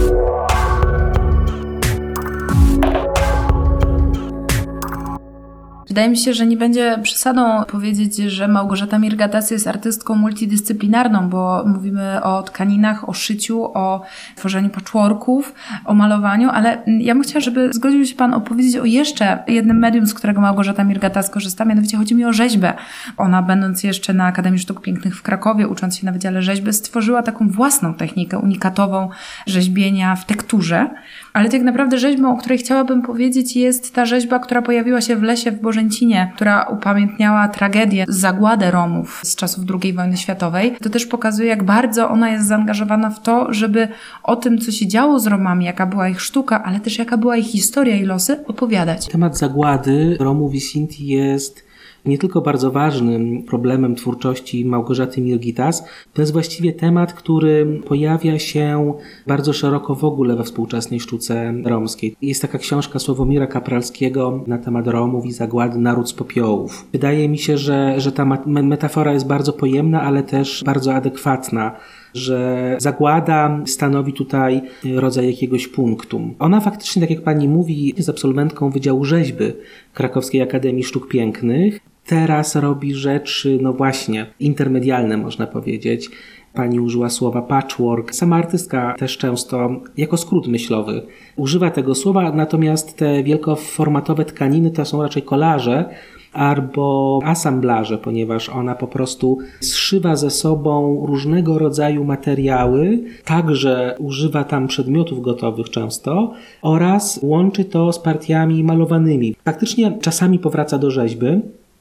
Wydaje 5.95 6.09
mi 6.09 6.17
się, 6.17 6.33
że 6.33 6.45
nie 6.45 6.57
będzie 6.57 6.99
przesadą 7.03 7.63
powiedzieć, 7.63 8.15
że 8.15 8.47
Małgorzata 8.47 8.99
Mirgatas 8.99 9.51
jest 9.51 9.67
artystką 9.67 10.15
multidyscyplinarną, 10.15 11.29
bo 11.29 11.63
mówimy 11.65 12.23
o 12.23 12.43
tkaninach, 12.43 13.09
o 13.09 13.13
szyciu, 13.13 13.63
o 13.63 14.01
tworzeniu 14.35 14.69
patchworków, 14.69 15.53
o 15.85 15.93
malowaniu, 15.93 16.49
ale 16.49 16.83
ja 16.99 17.13
bym 17.13 17.23
chciała, 17.23 17.39
żeby 17.39 17.73
zgodził 17.73 18.05
się 18.05 18.15
Pan 18.15 18.33
opowiedzieć 18.33 18.77
o 18.77 18.85
jeszcze 18.85 19.43
jednym 19.47 19.77
medium, 19.77 20.07
z 20.07 20.13
którego 20.13 20.41
Małgorzata 20.41 20.83
Mirgatas 20.83 21.29
korzysta, 21.29 21.65
mianowicie 21.65 21.97
chodzi 21.97 22.15
mi 22.15 22.25
o 22.25 22.33
rzeźbę. 22.33 22.73
Ona, 23.17 23.41
będąc 23.41 23.83
jeszcze 23.83 24.13
na 24.13 24.25
Akademii 24.25 24.59
Sztuk 24.59 24.81
Pięknych 24.81 25.17
w 25.17 25.21
Krakowie, 25.21 25.67
ucząc 25.67 25.97
się 25.97 26.05
na 26.05 26.11
Wydziale 26.11 26.41
Rzeźby, 26.41 26.73
stworzyła 26.73 27.23
taką 27.23 27.49
własną 27.49 27.93
technikę 27.93 28.39
unikatową 28.39 29.09
rzeźbienia 29.47 30.15
w 30.15 30.25
tekturze, 30.25 30.89
ale 31.36 31.50
tak 31.50 31.62
naprawdę 31.62 32.00
rzeźbą, 32.00 32.34
o 32.34 32.38
której 32.38 32.58
chciałabym 32.58 33.01
powiedzieć, 33.01 33.56
jest 33.56 33.94
ta 33.94 34.06
rzeźba, 34.06 34.39
która 34.39 34.62
pojawiła 34.62 35.01
się 35.01 35.15
w 35.15 35.24
lesie 35.24 35.51
w 35.51 35.62
Bożęcinie, 35.62 36.32
która 36.36 36.63
upamiętniała 36.63 37.48
tragedię, 37.48 38.06
zagładę 38.08 38.72
Romów 38.72 39.22
z 39.24 39.36
czasów 39.36 39.63
II 39.84 39.94
wojny 39.94 40.18
światowej. 40.18 40.75
To 40.84 40.89
też 40.89 41.06
pokazuje, 41.06 41.50
jak 41.50 41.63
bardzo 41.63 42.10
ona 42.10 42.30
jest 42.30 42.48
zaangażowana 42.48 43.10
w 43.10 43.22
to, 43.22 43.54
żeby 43.54 43.88
o 44.24 44.36
tym, 44.36 44.58
co 44.58 44.72
się 44.72 44.88
działo 44.88 45.20
z 45.20 45.27
Romami, 45.27 45.65
jaka 45.65 45.86
była 45.86 46.10
ich 46.10 46.22
sztuka, 46.22 46.63
ale 46.63 46.80
też 46.80 46.98
jaka 47.00 47.18
była 47.18 47.38
ich 47.38 47.48
historia 47.48 47.96
i 47.96 48.04
losy, 48.04 48.46
opowiadać. 48.46 49.08
Temat 49.08 49.38
zagłady 49.38 50.18
Romów 50.20 50.54
i 50.54 50.62
Sinti 50.62 51.08
jest 51.08 51.64
nie 52.05 52.17
tylko 52.17 52.41
bardzo 52.41 52.71
ważnym 52.71 53.43
problemem 53.43 53.95
twórczości 53.95 54.65
Małgorzaty 54.65 55.21
Mirgitas, 55.21 55.83
to 56.13 56.21
jest 56.21 56.33
właściwie 56.33 56.74
temat, 56.74 57.13
który 57.13 57.81
pojawia 57.88 58.39
się 58.39 58.93
bardzo 59.27 59.53
szeroko 59.53 59.95
w 59.95 60.03
ogóle 60.03 60.35
we 60.35 60.43
współczesnej 60.43 61.00
sztuce 61.00 61.53
romskiej. 61.65 62.15
Jest 62.21 62.41
taka 62.41 62.57
książka 62.57 63.00
Sławomira 63.00 63.47
Kapralskiego 63.47 64.43
na 64.47 64.57
temat 64.57 64.88
Romów 64.88 65.25
i 65.25 65.31
zagłady 65.31 65.79
Naród 65.79 66.09
z 66.09 66.13
popiołów. 66.13 66.88
Wydaje 66.93 67.29
mi 67.29 67.38
się, 67.38 67.57
że, 67.57 67.93
że 67.97 68.12
ta 68.12 68.25
metafora 68.45 69.13
jest 69.13 69.27
bardzo 69.27 69.53
pojemna, 69.53 70.01
ale 70.01 70.24
też 70.24 70.63
bardzo 70.65 70.93
adekwatna 70.93 71.75
że 72.15 72.75
zagłada 72.79 73.59
stanowi 73.65 74.13
tutaj 74.13 74.62
rodzaj 74.95 75.27
jakiegoś 75.27 75.67
punktum. 75.67 76.35
Ona 76.39 76.62
faktycznie, 76.62 77.01
tak 77.01 77.09
jak 77.09 77.21
pani 77.21 77.47
mówi, 77.47 77.93
jest 77.97 78.09
absolwentką 78.09 78.69
Wydziału 78.69 79.05
Rzeźby 79.05 79.45
Krakowskiej 79.93 80.41
Akademii 80.41 80.83
Sztuk 80.83 81.07
Pięknych 81.07 81.79
teraz 82.05 82.55
robi 82.55 82.93
rzeczy, 82.93 83.59
no 83.62 83.74
właśnie, 83.74 84.25
intermedialne 84.39 85.17
można 85.17 85.47
powiedzieć. 85.47 86.09
Pani 86.53 86.79
użyła 86.79 87.09
słowa 87.09 87.41
patchwork. 87.41 88.15
Sama 88.15 88.35
artystka 88.35 88.95
też 88.97 89.17
często, 89.17 89.69
jako 89.97 90.17
skrót 90.17 90.47
myślowy, 90.47 91.01
używa 91.35 91.71
tego 91.71 91.95
słowa, 91.95 92.31
natomiast 92.31 92.97
te 92.97 93.24
wielkoformatowe 93.24 94.25
tkaniny 94.25 94.71
to 94.71 94.85
są 94.85 95.01
raczej 95.01 95.24
kolaże 95.24 95.85
albo 96.33 97.19
asamblaże, 97.25 97.97
ponieważ 97.97 98.50
ona 98.50 98.75
po 98.75 98.88
prostu 98.88 99.38
zszywa 99.59 100.15
ze 100.15 100.29
sobą 100.29 101.05
różnego 101.05 101.59
rodzaju 101.59 102.03
materiały, 102.03 103.00
także 103.25 103.95
używa 104.00 104.43
tam 104.43 104.67
przedmiotów 104.67 105.21
gotowych 105.21 105.69
często 105.69 106.33
oraz 106.62 107.19
łączy 107.24 107.65
to 107.65 107.93
z 107.93 108.00
partiami 108.00 108.63
malowanymi. 108.63 109.35
Faktycznie 109.45 109.97
czasami 110.01 110.39
powraca 110.39 110.77
do 110.77 110.91
rzeźby, 110.91 111.27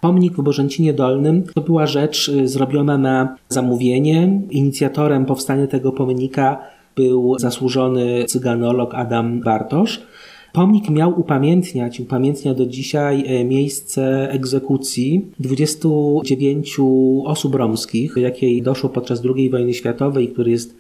Pomnik 0.05 0.33
w 0.33 0.43
Bożęcinie 0.43 0.93
Dolnym 0.93 1.43
to 1.55 1.61
była 1.61 1.87
rzecz 1.87 2.29
y, 2.29 2.49
zrobiona 2.49 2.99
na 2.99 3.37
zamówienie. 3.49 4.41
Inicjatorem 4.51 5.27
powstania 5.27 5.67
tego 5.67 5.93
pomnika 5.93 6.59
był 6.97 7.39
zasłużony 7.39 8.25
cyganolog 8.25 8.95
Adam 8.95 9.41
Bartosz. 9.41 10.03
Pomnik 10.53 10.91
miał 10.91 11.21
upamiętniać, 11.21 12.01
upamiętnia 12.01 12.55
do 12.55 12.67
dzisiaj 12.67 13.25
e, 13.27 13.45
miejsce 13.45 14.31
egzekucji 14.31 15.27
29 15.41 16.77
osób 17.25 17.55
romskich, 17.55 18.17
jakiej 18.17 18.63
doszło 18.63 18.91
podczas 18.91 19.23
II 19.37 19.51
wojny 19.51 19.75
światowej, 19.75 20.29
który 20.29 20.51
jest 20.51 20.77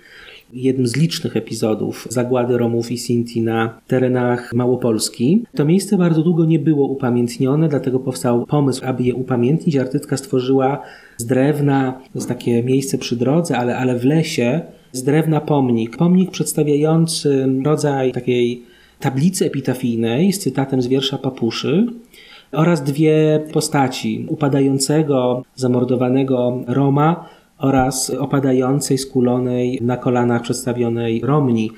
jednym 0.54 0.86
z 0.86 0.96
licznych 0.96 1.36
epizodów 1.36 2.06
zagłady 2.10 2.58
Romów 2.58 2.92
i 2.92 2.98
Sinti 2.98 3.42
na 3.42 3.80
terenach 3.86 4.52
Małopolski. 4.54 5.44
To 5.54 5.64
miejsce 5.64 5.96
bardzo 5.96 6.22
długo 6.22 6.44
nie 6.44 6.58
było 6.58 6.88
upamiętnione, 6.88 7.68
dlatego 7.68 7.98
powstał 7.98 8.46
pomysł, 8.46 8.82
aby 8.84 9.02
je 9.02 9.14
upamiętnić. 9.14 9.76
Artystka 9.76 10.16
stworzyła 10.16 10.82
z 11.16 11.26
drewna, 11.26 11.92
to 11.92 12.18
jest 12.18 12.28
takie 12.28 12.62
miejsce 12.62 12.98
przy 12.98 13.16
drodze, 13.16 13.58
ale, 13.58 13.76
ale 13.76 13.98
w 13.98 14.04
lesie, 14.04 14.60
z 14.92 15.02
drewna 15.02 15.40
pomnik. 15.40 15.96
Pomnik 15.96 16.30
przedstawiający 16.30 17.48
rodzaj 17.64 18.12
takiej 18.12 18.62
tablicy 19.00 19.46
epitafijnej 19.46 20.32
z 20.32 20.38
cytatem 20.38 20.82
z 20.82 20.86
wiersza 20.86 21.18
Papuszy 21.18 21.86
oraz 22.52 22.82
dwie 22.82 23.40
postaci 23.52 24.26
upadającego, 24.28 25.42
zamordowanego 25.54 26.62
Roma 26.66 27.28
oraz 27.64 28.10
opadającej, 28.10 28.98
skulonej 28.98 29.78
na 29.82 29.96
kolanach 29.96 30.42
przedstawionej 30.42 31.20
Romni. 31.24 31.70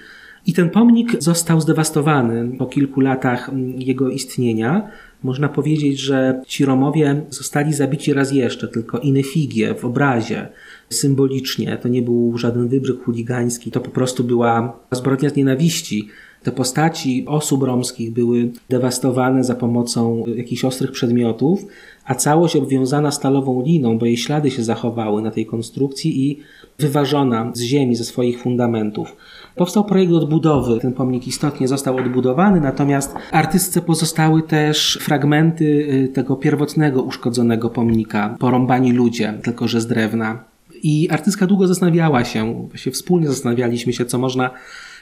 I 0.46 0.52
ten 0.52 0.70
pomnik 0.70 1.22
został 1.22 1.60
zdewastowany 1.60 2.56
po 2.58 2.66
kilku 2.66 3.00
latach 3.00 3.48
mm, 3.48 3.80
jego 3.80 4.08
istnienia. 4.08 4.88
Można 5.22 5.48
powiedzieć, 5.48 6.00
że 6.00 6.42
ci 6.46 6.64
Romowie 6.64 7.22
zostali 7.30 7.74
zabici 7.74 8.12
raz 8.12 8.32
jeszcze, 8.32 8.68
tylko 8.68 8.98
inne 8.98 9.22
figie 9.22 9.74
w 9.74 9.84
obrazie, 9.84 10.48
symbolicznie. 10.90 11.78
To 11.82 11.88
nie 11.88 12.02
był 12.02 12.38
żaden 12.38 12.68
wybryk 12.68 13.04
chuligański, 13.04 13.70
to 13.70 13.80
po 13.80 13.90
prostu 13.90 14.24
była 14.24 14.78
zbrodnia 14.92 15.30
z 15.30 15.36
nienawiści 15.36 16.08
te 16.46 16.52
postaci 16.52 17.24
osób 17.26 17.62
romskich 17.62 18.12
były 18.12 18.50
dewastowane 18.68 19.44
za 19.44 19.54
pomocą 19.54 20.24
jakichś 20.36 20.64
ostrych 20.64 20.92
przedmiotów, 20.92 21.66
a 22.04 22.14
całość 22.14 22.56
obwiązana 22.56 23.10
stalową 23.10 23.62
liną, 23.62 23.98
bo 23.98 24.06
jej 24.06 24.16
ślady 24.16 24.50
się 24.50 24.64
zachowały 24.64 25.22
na 25.22 25.30
tej 25.30 25.46
konstrukcji 25.46 26.30
i 26.30 26.38
wyważona 26.78 27.50
z 27.54 27.60
ziemi, 27.60 27.96
ze 27.96 28.04
swoich 28.04 28.42
fundamentów. 28.42 29.16
Powstał 29.56 29.84
projekt 29.84 30.12
odbudowy. 30.12 30.80
Ten 30.80 30.92
pomnik 30.92 31.26
istotnie 31.26 31.68
został 31.68 31.96
odbudowany, 31.96 32.60
natomiast 32.60 33.14
artystce 33.32 33.82
pozostały 33.82 34.42
też 34.42 34.98
fragmenty 35.02 35.64
y, 35.64 36.08
tego 36.08 36.36
pierwotnego 36.36 37.02
uszkodzonego 37.02 37.70
pomnika, 37.70 38.36
porąbani 38.38 38.92
ludzie, 38.92 39.34
tylko 39.42 39.68
że 39.68 39.80
z 39.80 39.86
drewna. 39.86 40.44
I 40.82 41.08
artystka 41.10 41.46
długo 41.46 41.66
zastanawiała 41.66 42.24
się, 42.24 42.68
właśnie 42.68 42.92
wspólnie 42.92 43.28
zastanawialiśmy 43.28 43.92
się, 43.92 44.04
co 44.04 44.18
można 44.18 44.50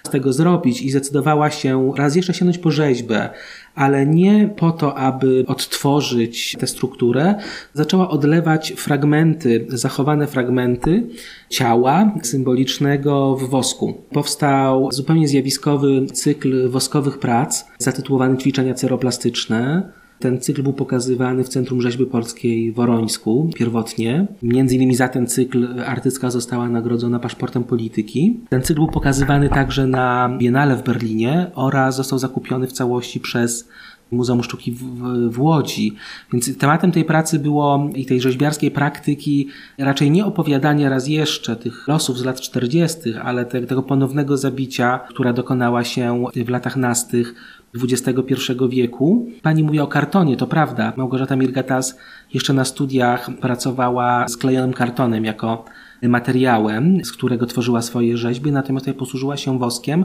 z 0.07 0.11
tego 0.11 0.33
zrobić 0.33 0.83
i 0.83 0.91
zdecydowała 0.91 1.51
się 1.51 1.93
raz 1.97 2.17
jeszcze 2.17 2.35
sięgnąć 2.35 2.59
po 2.59 2.71
rzeźbę, 2.71 3.31
ale 3.75 4.07
nie 4.07 4.49
po 4.57 4.71
to, 4.71 4.95
aby 4.99 5.45
odtworzyć 5.47 6.57
tę 6.59 6.67
strukturę. 6.67 7.35
Zaczęła 7.75 8.11
odlewać 8.11 8.73
fragmenty, 8.77 9.67
zachowane 9.69 10.27
fragmenty 10.27 11.07
ciała 11.49 12.15
symbolicznego 12.23 13.37
w 13.37 13.51
wosku. 13.51 14.03
Powstał 14.13 14.93
zupełnie 14.93 15.29
zjawiskowy 15.29 16.07
cykl 16.07 16.69
woskowych 16.71 17.19
prac 17.19 17.65
zatytułowany 17.79 18.37
Ćwiczenia 18.37 18.75
ceroplastyczne 18.75 19.93
ten 20.19 20.41
cykl 20.41 20.63
był 20.63 20.73
pokazywany 20.73 21.45
w 21.45 21.49
Centrum 21.49 21.81
Rzeźby 21.81 22.07
Polskiej 22.07 22.73
w 22.73 22.81
Orońsku 22.81 23.51
pierwotnie. 23.55 24.27
Między 24.43 24.75
innymi 24.75 24.95
za 24.95 25.09
ten 25.09 25.27
cykl 25.27 25.81
artystka 25.87 26.31
została 26.31 26.69
nagrodzona 26.69 27.19
paszportem 27.19 27.65
polityki. 27.65 28.41
Ten 28.49 28.63
cykl 28.63 28.81
był 28.81 28.91
pokazywany 28.91 29.49
także 29.49 29.87
na 29.87 30.37
Biennale 30.39 30.77
w 30.77 30.83
Berlinie 30.83 31.51
oraz 31.55 31.97
został 31.97 32.19
zakupiony 32.19 32.67
w 32.67 32.73
całości 32.73 33.21
przez 33.21 33.69
Muzeum 34.11 34.43
Sztuki 34.43 34.73
w, 34.73 34.83
w, 35.31 35.41
Łodzi. 35.41 35.97
Więc 36.33 36.59
tematem 36.59 36.93
tej 36.93 37.05
pracy 37.05 37.39
było 37.39 37.91
i 37.95 38.07
tej 38.07 38.21
rzeźbiarskiej 38.21 38.71
praktyki 38.71 39.49
raczej 39.79 40.11
nie 40.11 40.27
opowiadanie 40.27 40.89
raz 40.89 41.09
jeszcze 41.09 41.57
tych 41.57 41.89
losów 41.89 42.19
z 42.19 42.25
lat 42.25 42.41
40., 42.41 42.99
ale 43.23 43.45
te, 43.45 43.67
tego 43.67 43.83
ponownego 43.83 44.37
zabicia, 44.37 44.99
która 45.09 45.33
dokonała 45.33 45.85
się 45.85 46.25
w 46.47 46.49
latach 46.49 46.77
nastych 46.77 47.35
XXI 47.83 48.53
wieku. 48.69 49.29
Pani 49.43 49.63
mówi 49.63 49.81
o 49.81 49.87
kartonie, 49.87 50.37
to 50.37 50.47
prawda. 50.47 50.93
Małgorzata 50.97 51.37
Mirgatas 51.37 51.99
jeszcze 52.35 52.53
na 52.53 52.65
studiach 52.65 53.31
pracowała 53.41 54.29
z 54.29 54.37
klejonym 54.37 54.73
kartonem 54.73 55.25
jako 55.25 55.65
materiałem, 56.03 57.05
z 57.05 57.13
którego 57.13 57.47
tworzyła 57.47 57.83
swoje 57.83 58.17
rzeźby, 58.17 58.53
natomiast 58.53 58.87
tutaj 58.87 58.99
posłużyła 58.99 59.37
się 59.37 59.59
woskiem. 59.59 60.05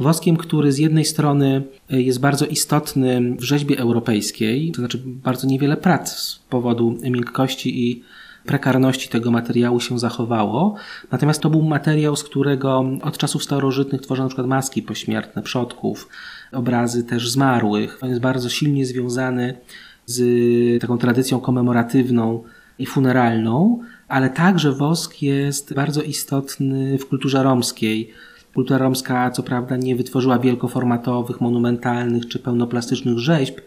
Woskiem, 0.00 0.36
który 0.36 0.72
z 0.72 0.78
jednej 0.78 1.04
strony 1.04 1.62
jest 1.90 2.20
bardzo 2.20 2.46
istotny 2.46 3.36
w 3.38 3.42
rzeźbie 3.42 3.78
europejskiej, 3.78 4.72
to 4.72 4.76
znaczy 4.76 5.02
bardzo 5.04 5.46
niewiele 5.46 5.76
prac 5.76 6.18
z 6.18 6.38
powodu 6.50 6.98
miękkości 7.02 7.88
i 7.88 8.02
prekarności 8.48 9.08
tego 9.08 9.30
materiału 9.30 9.80
się 9.80 9.98
zachowało. 9.98 10.74
Natomiast 11.12 11.40
to 11.40 11.50
był 11.50 11.62
materiał, 11.62 12.16
z 12.16 12.24
którego 12.24 12.84
od 13.02 13.18
czasów 13.18 13.44
starożytnych 13.44 14.00
tworzono 14.00 14.28
przykład 14.28 14.46
maski 14.46 14.82
pośmiertne 14.82 15.42
przodków, 15.42 16.08
obrazy 16.52 17.04
też 17.04 17.30
zmarłych. 17.30 17.98
On 18.02 18.08
jest 18.08 18.20
bardzo 18.20 18.48
silnie 18.48 18.86
związany 18.86 19.58
z 20.06 20.80
taką 20.80 20.98
tradycją 20.98 21.40
komemoratywną 21.40 22.42
i 22.78 22.86
funeralną, 22.86 23.80
ale 24.08 24.30
także 24.30 24.72
wosk 24.72 25.22
jest 25.22 25.74
bardzo 25.74 26.02
istotny 26.02 26.98
w 26.98 27.08
kulturze 27.08 27.42
romskiej. 27.42 28.12
Kultura 28.58 28.78
romska, 28.78 29.30
co 29.30 29.42
prawda, 29.42 29.76
nie 29.76 29.96
wytworzyła 29.96 30.38
wielkoformatowych, 30.38 31.40
monumentalnych 31.40 32.28
czy 32.28 32.38
pełnoplastycznych 32.38 33.18
rzeźb, 33.18 33.58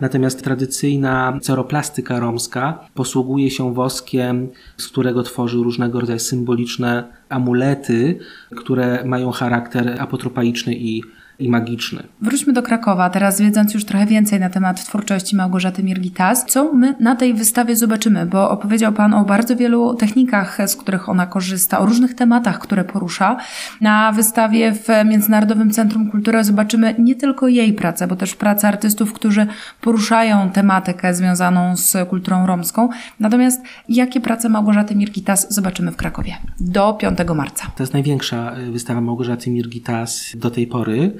natomiast 0.00 0.44
tradycyjna 0.44 1.38
ceroplastyka 1.42 2.20
romska 2.20 2.88
posługuje 2.94 3.50
się 3.50 3.74
woskiem, 3.74 4.48
z 4.76 4.88
którego 4.88 5.22
tworzy 5.22 5.56
różnego 5.56 6.00
rodzaju 6.00 6.18
symboliczne 6.18 7.12
amulety, 7.28 8.18
które 8.56 9.04
mają 9.04 9.30
charakter 9.30 9.96
apotropaiczny 9.98 10.74
i 10.74 11.02
i 11.38 11.48
magiczny. 11.48 12.02
Wróćmy 12.20 12.52
do 12.52 12.62
Krakowa, 12.62 13.10
teraz 13.10 13.40
wiedząc 13.40 13.74
już 13.74 13.84
trochę 13.84 14.06
więcej 14.06 14.40
na 14.40 14.50
temat 14.50 14.84
twórczości 14.84 15.36
Małgorzaty 15.36 15.82
Mirgitas. 15.82 16.44
Co 16.48 16.72
my 16.72 16.94
na 17.00 17.16
tej 17.16 17.34
wystawie 17.34 17.76
zobaczymy? 17.76 18.26
Bo 18.26 18.50
opowiedział 18.50 18.92
Pan 18.92 19.14
o 19.14 19.24
bardzo 19.24 19.56
wielu 19.56 19.94
technikach, 19.94 20.58
z 20.66 20.76
których 20.76 21.08
ona 21.08 21.26
korzysta, 21.26 21.78
o 21.78 21.86
różnych 21.86 22.14
tematach, 22.14 22.58
które 22.58 22.84
porusza. 22.84 23.36
Na 23.80 24.12
wystawie 24.12 24.72
w 24.72 24.88
Międzynarodowym 25.04 25.70
Centrum 25.70 26.10
Kultury 26.10 26.44
zobaczymy 26.44 26.94
nie 26.98 27.14
tylko 27.14 27.48
jej 27.48 27.72
pracę, 27.72 28.06
bo 28.06 28.16
też 28.16 28.34
pracę 28.34 28.68
artystów, 28.68 29.12
którzy 29.12 29.46
poruszają 29.80 30.50
tematykę 30.50 31.14
związaną 31.14 31.76
z 31.76 32.08
kulturą 32.08 32.46
romską. 32.46 32.88
Natomiast 33.20 33.62
jakie 33.88 34.20
prace 34.20 34.48
Małgorzaty 34.48 34.96
Mirgitas 34.96 35.54
zobaczymy 35.54 35.92
w 35.92 35.96
Krakowie 35.96 36.36
do 36.60 36.94
5 36.94 37.18
marca? 37.34 37.66
To 37.76 37.82
jest 37.82 37.92
największa 37.92 38.54
wystawa 38.72 39.00
Małgorzaty 39.00 39.50
Mirgitas 39.50 40.32
do 40.36 40.50
tej 40.50 40.66
pory 40.66 41.12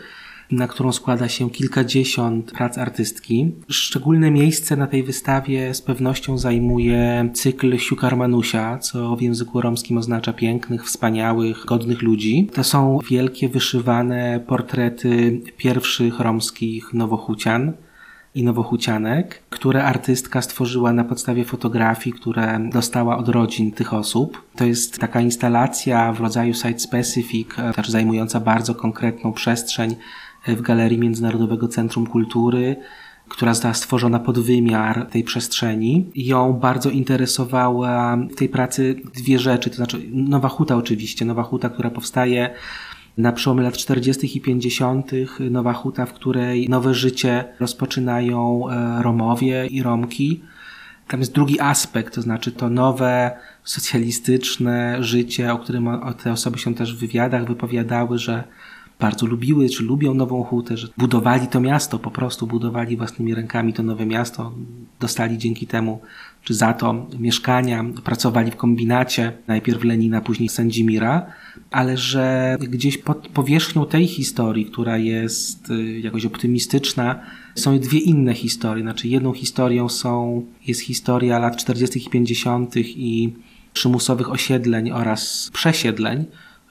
na 0.51 0.69
którą 0.69 0.93
składa 0.93 1.29
się 1.29 1.51
kilkadziesiąt 1.51 2.53
prac 2.53 2.79
artystki. 2.79 3.53
Szczególne 3.69 4.31
miejsce 4.31 4.77
na 4.77 4.87
tej 4.87 5.03
wystawie 5.03 5.75
z 5.75 5.83
pewnością 5.83 6.39
zajmuje 6.39 7.31
cykl 7.35 7.79
Siukarmanusia, 7.79 8.79
co 8.79 9.17
w 9.17 9.23
języku 9.23 9.61
romskim 9.61 9.99
oznacza 9.99 10.33
pięknych, 10.33 10.85
wspaniałych, 10.85 11.65
godnych 11.67 12.03
ludzi. 12.03 12.49
To 12.55 12.65
są 12.65 12.99
wielkie, 13.11 13.49
wyszywane 13.49 14.41
portrety 14.47 15.41
pierwszych 15.57 16.21
romskich 16.21 16.95
nowochucian 16.95 17.73
i 18.35 18.45
nowochucianek, 18.45 19.43
które 19.51 19.85
artystka 19.85 20.43
stworzyła 20.43 20.93
na 20.93 21.05
podstawie 21.05 21.45
fotografii, 21.45 22.17
które 22.17 22.61
dostała 22.73 23.19
od 23.19 23.29
rodzin 23.29 23.73
tych 23.73 23.95
osób. 23.95 24.43
To 24.57 24.65
jest 24.65 24.99
taka 24.99 25.21
instalacja 25.21 26.13
w 26.13 26.21
rodzaju 26.21 26.53
site-specific, 26.55 27.75
też 27.75 27.89
zajmująca 27.89 28.41
bardzo 28.41 28.75
konkretną 28.75 29.33
przestrzeń 29.33 29.97
w 30.47 30.63
Galerii 30.63 30.99
Międzynarodowego 30.99 31.69
Centrum 31.69 32.07
Kultury, 32.07 32.77
która 33.29 33.55
została 33.55 33.75
stworzona 33.75 34.19
pod 34.19 34.39
wymiar 34.39 35.07
tej 35.07 35.25
przestrzeni. 35.25 36.11
Ją 36.15 36.53
bardzo 36.53 36.91
interesowała 36.91 38.17
w 38.17 38.35
tej 38.35 38.49
pracy 38.49 38.97
dwie 39.15 39.39
rzeczy, 39.39 39.71
to 39.71 39.77
znaczy 39.77 40.01
Nowa 40.13 40.49
Huta 40.49 40.77
oczywiście, 40.77 41.25
Nowa 41.25 41.43
Huta, 41.43 41.71
która 41.71 41.91
powstaje 41.91 42.51
na 43.19 43.33
przełomie 43.33 43.63
lat 43.63 43.77
40. 43.77 44.37
i 44.37 44.41
50. 44.41 45.11
Nowa 45.51 45.73
Huta, 45.73 46.07
w 46.07 46.13
której 46.13 46.69
nowe 46.69 46.95
życie 46.95 47.45
rozpoczynają 47.61 48.69
e, 48.71 49.03
Romowie 49.03 49.67
i 49.67 49.83
Romki. 49.83 50.43
Tam 51.09 51.21
jest 51.21 51.33
drugi 51.33 51.61
aspekt, 51.61 52.15
to 52.15 52.23
znaczy 52.23 52.53
to 52.53 52.71
nowe 52.71 53.31
socjalistyczne 53.65 54.97
życie, 55.01 55.53
o 55.53 55.59
którym 55.59 55.89
te 56.23 56.33
osoby 56.33 56.59
się 56.59 56.75
też 56.75 56.97
w 56.97 56.99
wywiadach 56.99 57.47
wypowiadały, 57.47 58.19
że 58.19 58.45
bardzo 59.01 59.27
lubiły, 59.27 59.69
czy 59.69 59.83
lubią 59.83 60.15
Nową 60.15 60.45
Hutę, 60.45 60.77
że 60.77 60.89
budowali 60.99 61.47
to 61.47 61.61
miasto, 61.61 61.99
po 61.99 62.11
prostu 62.11 62.47
budowali 62.47 62.97
własnymi 62.97 63.35
rękami 63.35 63.73
to 63.73 63.83
nowe 63.83 64.07
miasto, 64.07 64.53
dostali 65.01 65.39
dzięki 65.39 65.67
temu, 65.67 66.01
czy 66.43 66.55
za 66.55 66.73
to 66.73 67.07
mieszkania, 67.19 67.85
pracowali 68.05 68.51
w 68.51 68.57
kombinacie, 68.57 69.33
najpierw 69.47 69.85
Lenina, 69.85 70.21
później 70.21 70.49
Sędzimira, 70.49 71.27
ale 71.71 71.97
że 71.97 72.57
gdzieś 72.61 72.99
pod 72.99 73.29
powierzchnią 73.29 73.87
tej 73.87 74.07
historii, 74.07 74.67
która 74.67 74.99
jest 74.99 75.71
y, 75.71 76.01
jakoś 76.01 76.25
optymistyczna, 76.25 77.21
są 77.55 77.79
dwie 77.79 77.99
inne 77.99 78.35
historie. 78.35 78.83
Znaczy 78.83 79.09
jedną 79.09 79.33
historią 79.33 79.89
są, 79.89 80.43
jest 80.67 80.81
historia 80.81 81.39
lat 81.39 81.57
40. 81.57 82.07
i 82.07 82.11
50. 82.11 82.77
i 82.77 83.33
przymusowych 83.73 84.31
osiedleń 84.31 84.91
oraz 84.91 85.51
przesiedleń 85.53 86.25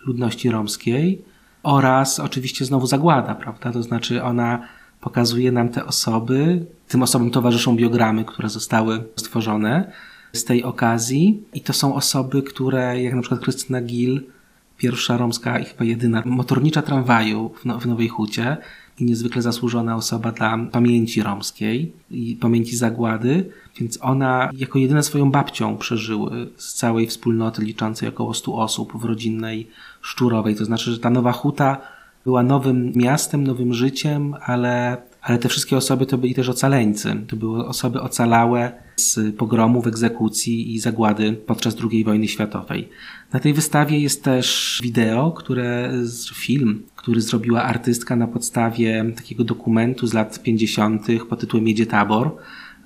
ludności 0.05 0.49
romskiej, 0.49 1.21
oraz 1.65 2.19
oczywiście 2.19 2.65
znowu 2.65 2.87
zagłada, 2.87 3.35
prawda? 3.35 3.71
To 3.71 3.83
znaczy 3.83 4.23
ona 4.23 4.67
pokazuje 5.01 5.51
nam 5.51 5.69
te 5.69 5.85
osoby, 5.85 6.65
tym 6.87 7.03
osobom 7.03 7.31
towarzyszą 7.31 7.75
biogramy, 7.75 8.25
które 8.25 8.49
zostały 8.49 9.03
stworzone 9.15 9.91
z 10.33 10.43
tej 10.43 10.63
okazji 10.63 11.43
i 11.53 11.61
to 11.61 11.73
są 11.73 11.95
osoby, 11.95 12.43
które 12.43 13.01
jak 13.01 13.13
na 13.13 13.21
przykład 13.21 13.41
Krystyna 13.41 13.81
Gil, 13.81 14.21
pierwsza 14.77 15.17
romska 15.17 15.59
i 15.59 15.65
chyba 15.65 15.85
jedyna 15.85 16.23
motornicza 16.25 16.81
tramwaju 16.81 17.49
w, 17.49 17.81
w 17.81 17.85
Nowej 17.85 18.07
Hucie 18.07 18.57
i 18.99 19.05
niezwykle 19.05 19.41
zasłużona 19.41 19.95
osoba 19.95 20.31
dla 20.31 20.57
pamięci 20.71 21.23
romskiej 21.23 21.93
i 22.11 22.37
pamięci 22.41 22.77
zagłady, 22.77 23.49
więc 23.79 23.99
ona 24.01 24.49
jako 24.57 24.79
jedyna 24.79 25.03
swoją 25.03 25.31
babcią 25.31 25.77
przeżyły 25.77 26.47
z 26.57 26.73
całej 26.73 27.07
wspólnoty 27.07 27.61
liczącej 27.61 28.09
około 28.09 28.33
100 28.33 28.55
osób 28.55 29.01
w 29.01 29.05
rodzinnej 29.05 29.67
Szczurowej. 30.01 30.55
To 30.55 30.65
znaczy, 30.65 30.91
że 30.91 30.99
ta 30.99 31.09
Nowa 31.09 31.31
Huta 31.31 31.77
była 32.23 32.43
nowym 32.43 32.91
miastem, 32.95 33.43
nowym 33.43 33.73
życiem, 33.73 34.35
ale, 34.41 34.97
ale 35.25 35.37
te 35.37 35.49
wszystkie 35.49 35.77
osoby 35.77 36.05
to 36.05 36.17
byli 36.17 36.35
też 36.35 36.49
ocaleńcy. 36.49 37.15
To 37.27 37.35
były 37.35 37.67
osoby 37.67 38.01
ocalałe 38.01 38.71
z 38.95 39.35
pogromów, 39.35 39.87
egzekucji 39.87 40.73
i 40.75 40.79
zagłady 40.79 41.33
podczas 41.33 41.75
II 41.91 42.03
wojny 42.03 42.27
światowej. 42.27 42.89
Na 43.33 43.39
tej 43.39 43.53
wystawie 43.53 43.99
jest 43.99 44.23
też 44.23 44.79
wideo, 44.83 45.31
które, 45.31 45.93
film, 46.33 46.83
który 46.95 47.21
zrobiła 47.21 47.63
artystka 47.63 48.15
na 48.15 48.27
podstawie 48.27 49.05
takiego 49.15 49.43
dokumentu 49.43 50.07
z 50.07 50.13
lat 50.13 50.43
50. 50.43 51.07
pod 51.29 51.39
tytułem 51.39 51.67
Jedzie 51.67 51.85
Tabor. 51.85 52.35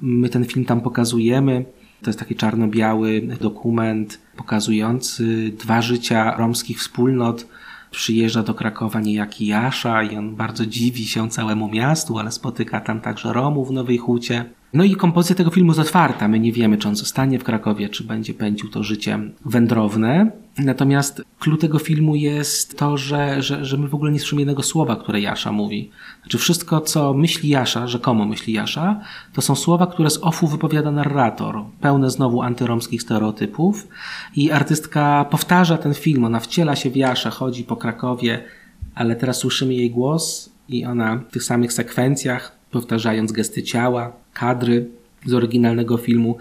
My 0.01 0.29
ten 0.29 0.45
film 0.45 0.65
tam 0.65 0.81
pokazujemy. 0.81 1.65
To 2.01 2.09
jest 2.09 2.19
taki 2.19 2.35
czarno-biały 2.35 3.21
dokument 3.41 4.19
pokazujący 4.37 5.51
dwa 5.59 5.81
życia 5.81 6.37
romskich 6.37 6.79
wspólnot. 6.79 7.47
Przyjeżdża 7.91 8.43
do 8.43 8.53
Krakowa 8.53 8.99
niejaki 8.99 9.45
Jasza 9.45 10.03
i 10.03 10.17
on 10.17 10.35
bardzo 10.35 10.65
dziwi 10.65 11.05
się 11.05 11.29
całemu 11.29 11.69
miastu, 11.69 12.19
ale 12.19 12.31
spotyka 12.31 12.81
tam 12.81 13.01
także 13.01 13.33
Romów 13.33 13.69
w 13.69 13.71
Nowej 13.71 13.97
Hucie. 13.97 14.45
No 14.73 14.83
i 14.83 14.95
kompozycja 14.95 15.35
tego 15.35 15.49
filmu 15.51 15.69
jest 15.69 15.79
otwarta. 15.79 16.27
My 16.27 16.39
nie 16.39 16.51
wiemy, 16.51 16.77
czy 16.77 16.87
on 16.87 16.95
zostanie 16.95 17.39
w 17.39 17.43
Krakowie, 17.43 17.89
czy 17.89 18.03
będzie 18.03 18.33
pędził 18.33 18.69
to 18.69 18.83
życie 18.83 19.19
wędrowne. 19.45 20.31
Natomiast 20.57 21.21
clue 21.39 21.57
tego 21.57 21.79
filmu 21.79 22.15
jest 22.15 22.77
to, 22.77 22.97
że, 22.97 23.41
że, 23.41 23.65
że 23.65 23.77
my 23.77 23.87
w 23.87 23.95
ogóle 23.95 24.11
nie 24.11 24.19
słyszymy 24.19 24.41
jednego 24.41 24.63
słowa, 24.63 24.95
które 24.95 25.21
Jasza 25.21 25.51
mówi. 25.51 25.91
Znaczy 26.21 26.37
wszystko, 26.37 26.81
co 26.81 27.13
myśli 27.13 27.49
Jasza, 27.49 27.87
rzekomo 27.87 28.25
myśli 28.25 28.53
Jasza, 28.53 29.01
to 29.33 29.41
są 29.41 29.55
słowa, 29.55 29.87
które 29.87 30.09
z 30.09 30.17
ofu 30.23 30.47
wypowiada 30.47 30.91
narrator, 30.91 31.65
pełne 31.81 32.09
znowu 32.09 32.41
antyromskich 32.41 33.01
stereotypów. 33.01 33.87
I 34.35 34.51
artystka 34.51 35.25
powtarza 35.29 35.77
ten 35.77 35.93
film, 35.93 36.25
ona 36.25 36.39
wciela 36.39 36.75
się 36.75 36.89
w 36.89 36.95
Jaszę, 36.95 37.29
chodzi 37.29 37.63
po 37.63 37.75
Krakowie, 37.75 38.43
ale 38.95 39.15
teraz 39.15 39.37
słyszymy 39.37 39.73
jej 39.73 39.91
głos 39.91 40.53
i 40.69 40.85
ona 40.85 41.15
w 41.29 41.31
tych 41.31 41.43
samych 41.43 41.73
sekwencjach, 41.73 42.59
powtarzając 42.71 43.31
gesty 43.31 43.63
ciała, 43.63 44.11
kadry 44.33 44.87
z 45.25 45.33
oryginalnego 45.33 45.97
filmu, 45.97 46.37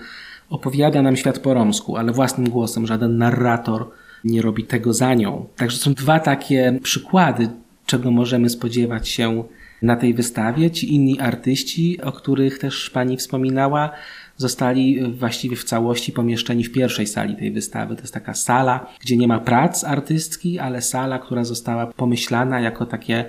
opowiada 0.51 1.03
nam 1.03 1.17
świat 1.17 1.39
po 1.39 1.55
romsku, 1.55 1.97
ale 1.97 2.13
własnym 2.13 2.51
głosem, 2.51 2.87
żaden 2.87 3.19
narrator 3.19 3.91
nie 4.25 4.43
robi 4.43 4.65
tego 4.65 4.93
za 4.93 5.15
nią. 5.15 5.47
Także 5.57 5.79
są 5.79 5.95
dwa 5.95 6.21
takie 6.21 6.79
przykłady, 6.83 7.49
czego 7.87 8.11
możemy 8.11 8.51
spodziewać 8.51 9.09
się 9.09 9.45
na 9.83 9.97
tej 9.97 10.15
wystawie. 10.15 10.71
Ci 10.71 10.95
inni 10.95 11.21
artyści, 11.21 12.01
o 12.03 12.13
których 12.13 12.59
też 12.59 12.91
pani 12.91 13.17
wspominała, 13.17 13.91
zostali 14.37 15.13
właściwie 15.13 15.57
w 15.57 15.65
całości 15.65 16.13
pomieszczeni 16.13 16.65
w 16.65 16.73
pierwszej 16.73 17.07
sali 17.07 17.37
tej 17.37 17.53
wystawy. 17.53 17.97
To 17.97 18.01
jest 18.01 18.15
taka 18.15 18.35
sala, 18.35 18.87
gdzie 19.01 19.17
nie 19.17 19.29
ma 19.29 19.39
prac 19.39 19.85
artystki, 19.85 20.59
ale 20.59 20.83
sala, 20.83 21.19
która 21.19 21.45
została 21.45 21.87
pomyślana 21.87 22.61
jako 22.61 22.87
takie 22.87 23.25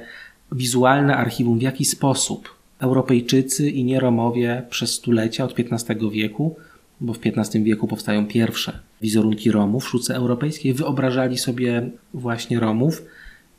wizualne 0.52 1.18
archiwum, 1.18 1.60
w 1.60 1.62
jaki 1.62 1.86
sposób 1.86 2.59
Europejczycy 2.80 3.70
i 3.70 3.84
nie 3.84 4.00
Romowie 4.00 4.64
przez 4.70 4.94
stulecia 4.94 5.44
od 5.44 5.60
XV 5.60 5.96
wieku 6.12 6.56
bo 7.02 7.14
w 7.14 7.20
XV 7.26 7.64
wieku 7.64 7.88
powstają 7.88 8.28
pierwsze 8.28 8.80
wizerunki 9.02 9.52
Romów. 9.52 9.84
W 9.84 9.88
sztuce 9.88 10.16
europejskiej, 10.16 10.74
wyobrażali 10.74 11.38
sobie 11.38 11.90
właśnie 12.14 12.60
Romów 12.60 13.02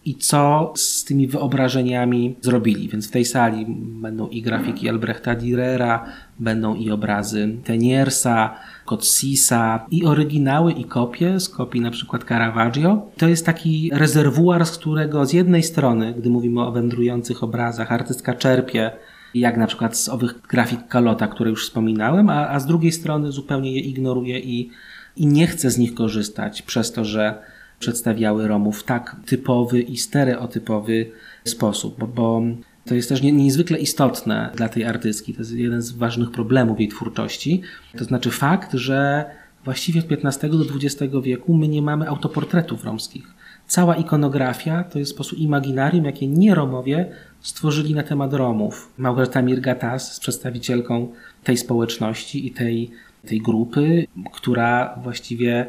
i 0.04 0.14
co 0.14 0.72
z 0.76 1.04
tymi 1.04 1.26
wyobrażeniami 1.26 2.36
zrobili. 2.40 2.88
Więc 2.88 3.08
w 3.08 3.10
tej 3.10 3.24
sali 3.24 3.66
będą 3.78 4.28
i 4.28 4.42
grafiki 4.42 4.88
Albrechta 4.88 5.36
Dürera, 5.36 5.98
będą 6.38 6.74
i 6.74 6.90
obrazy 6.90 7.56
Teniersa, 7.64 8.54
Cotsisa, 8.84 9.86
i 9.90 10.04
oryginały, 10.04 10.72
i 10.72 10.84
kopie 10.84 11.40
z 11.40 11.48
kopii 11.48 11.80
na 11.80 11.90
przykład 11.90 12.24
Caravaggio. 12.24 13.10
To 13.16 13.28
jest 13.28 13.46
taki 13.46 13.90
rezerwuar, 13.92 14.66
z 14.66 14.78
którego 14.78 15.26
z 15.26 15.32
jednej 15.32 15.62
strony, 15.62 16.14
gdy 16.18 16.30
mówimy 16.30 16.62
o 16.62 16.72
wędrujących 16.72 17.42
obrazach, 17.42 17.92
artystka 17.92 18.34
czerpie 18.34 18.90
jak 19.34 19.56
na 19.56 19.66
przykład 19.66 19.96
z 19.96 20.08
owych 20.08 20.40
grafik 20.48 20.88
Kalota, 20.88 21.28
które 21.28 21.50
już 21.50 21.64
wspominałem, 21.64 22.30
a, 22.30 22.48
a 22.48 22.60
z 22.60 22.66
drugiej 22.66 22.92
strony 22.92 23.32
zupełnie 23.32 23.72
je 23.72 23.80
ignoruje 23.80 24.38
i, 24.38 24.70
i 25.16 25.26
nie 25.26 25.46
chce 25.46 25.70
z 25.70 25.78
nich 25.78 25.94
korzystać 25.94 26.62
przez 26.62 26.92
to, 26.92 27.04
że 27.04 27.42
przedstawiały 27.80 28.48
Romów 28.48 28.80
w 28.80 28.82
tak 28.82 29.16
typowy 29.26 29.80
i 29.82 29.96
stereotypowy 29.96 31.10
sposób, 31.44 31.98
bo, 31.98 32.06
bo 32.06 32.42
to 32.84 32.94
jest 32.94 33.08
też 33.08 33.22
nie, 33.22 33.32
niezwykle 33.32 33.78
istotne 33.78 34.50
dla 34.54 34.68
tej 34.68 34.84
artystki. 34.84 35.34
To 35.34 35.40
jest 35.40 35.52
jeden 35.52 35.82
z 35.82 35.90
ważnych 35.90 36.30
problemów 36.30 36.80
jej 36.80 36.88
twórczości. 36.88 37.62
To 37.98 38.04
znaczy 38.04 38.30
fakt, 38.30 38.72
że 38.72 39.24
właściwie 39.64 40.00
od 40.00 40.12
XV 40.12 40.48
do 40.48 40.64
XX 40.74 41.14
wieku 41.22 41.54
my 41.54 41.68
nie 41.68 41.82
mamy 41.82 42.08
autoportretów 42.08 42.84
romskich. 42.84 43.34
Cała 43.66 43.96
ikonografia 43.96 44.84
to 44.84 44.98
jest 44.98 45.12
po 45.12 45.16
prostu 45.16 45.36
imaginarium, 45.36 46.04
jakie 46.04 46.28
nie 46.28 46.54
Romowie 46.54 47.10
stworzyli 47.40 47.94
na 47.94 48.02
temat 48.02 48.32
Romów. 48.32 48.92
Małgorzata 48.98 49.42
Mirgatas 49.42 50.14
z 50.14 50.20
przedstawicielką 50.20 51.12
tej 51.44 51.56
społeczności 51.56 52.46
i 52.46 52.50
tej, 52.50 52.90
tej 53.26 53.40
grupy, 53.40 54.06
która 54.32 54.98
właściwie 55.02 55.66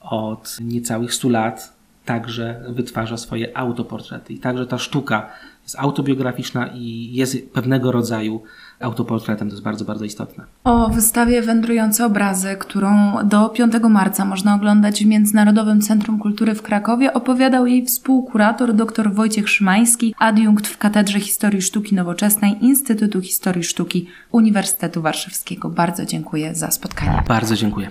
od 0.00 0.56
niecałych 0.60 1.14
100 1.14 1.28
lat 1.28 1.80
także 2.04 2.60
wytwarza 2.68 3.16
swoje 3.16 3.56
autoportrety. 3.58 4.32
I 4.32 4.38
także 4.38 4.66
ta 4.66 4.78
sztuka 4.78 5.26
jest 5.62 5.76
autobiograficzna 5.78 6.66
i 6.66 7.10
jest 7.12 7.52
pewnego 7.52 7.92
rodzaju 7.92 8.42
autoportretem. 8.80 9.48
To 9.48 9.54
jest 9.54 9.64
bardzo, 9.64 9.84
bardzo 9.84 10.04
istotne. 10.04 10.44
O 10.64 10.88
wystawie 10.88 11.42
Wędrujące 11.42 12.06
Obrazy, 12.06 12.56
którą 12.58 13.16
do 13.24 13.48
5 13.48 13.72
marca 13.90 14.24
można 14.24 14.54
oglądać 14.54 15.04
w 15.04 15.06
Międzynarodowym 15.06 15.80
Centrum 15.80 16.18
Kultury 16.18 16.54
w 16.54 16.62
Krakowie, 16.62 17.12
opowiadał 17.12 17.66
jej 17.66 17.86
współkurator 17.86 18.74
dr 18.74 19.14
Wojciech 19.14 19.48
Szymański, 19.48 20.14
adiunkt 20.18 20.66
w 20.66 20.78
Katedrze 20.78 21.20
Historii 21.20 21.62
Sztuki 21.62 21.94
Nowoczesnej 21.94 22.64
Instytutu 22.64 23.20
Historii 23.20 23.64
Sztuki 23.64 24.06
Uniwersytetu 24.32 25.02
Warszawskiego. 25.02 25.68
Bardzo 25.68 26.06
dziękuję 26.06 26.54
za 26.54 26.70
spotkanie. 26.70 27.22
Bardzo 27.28 27.56
dziękuję. 27.56 27.90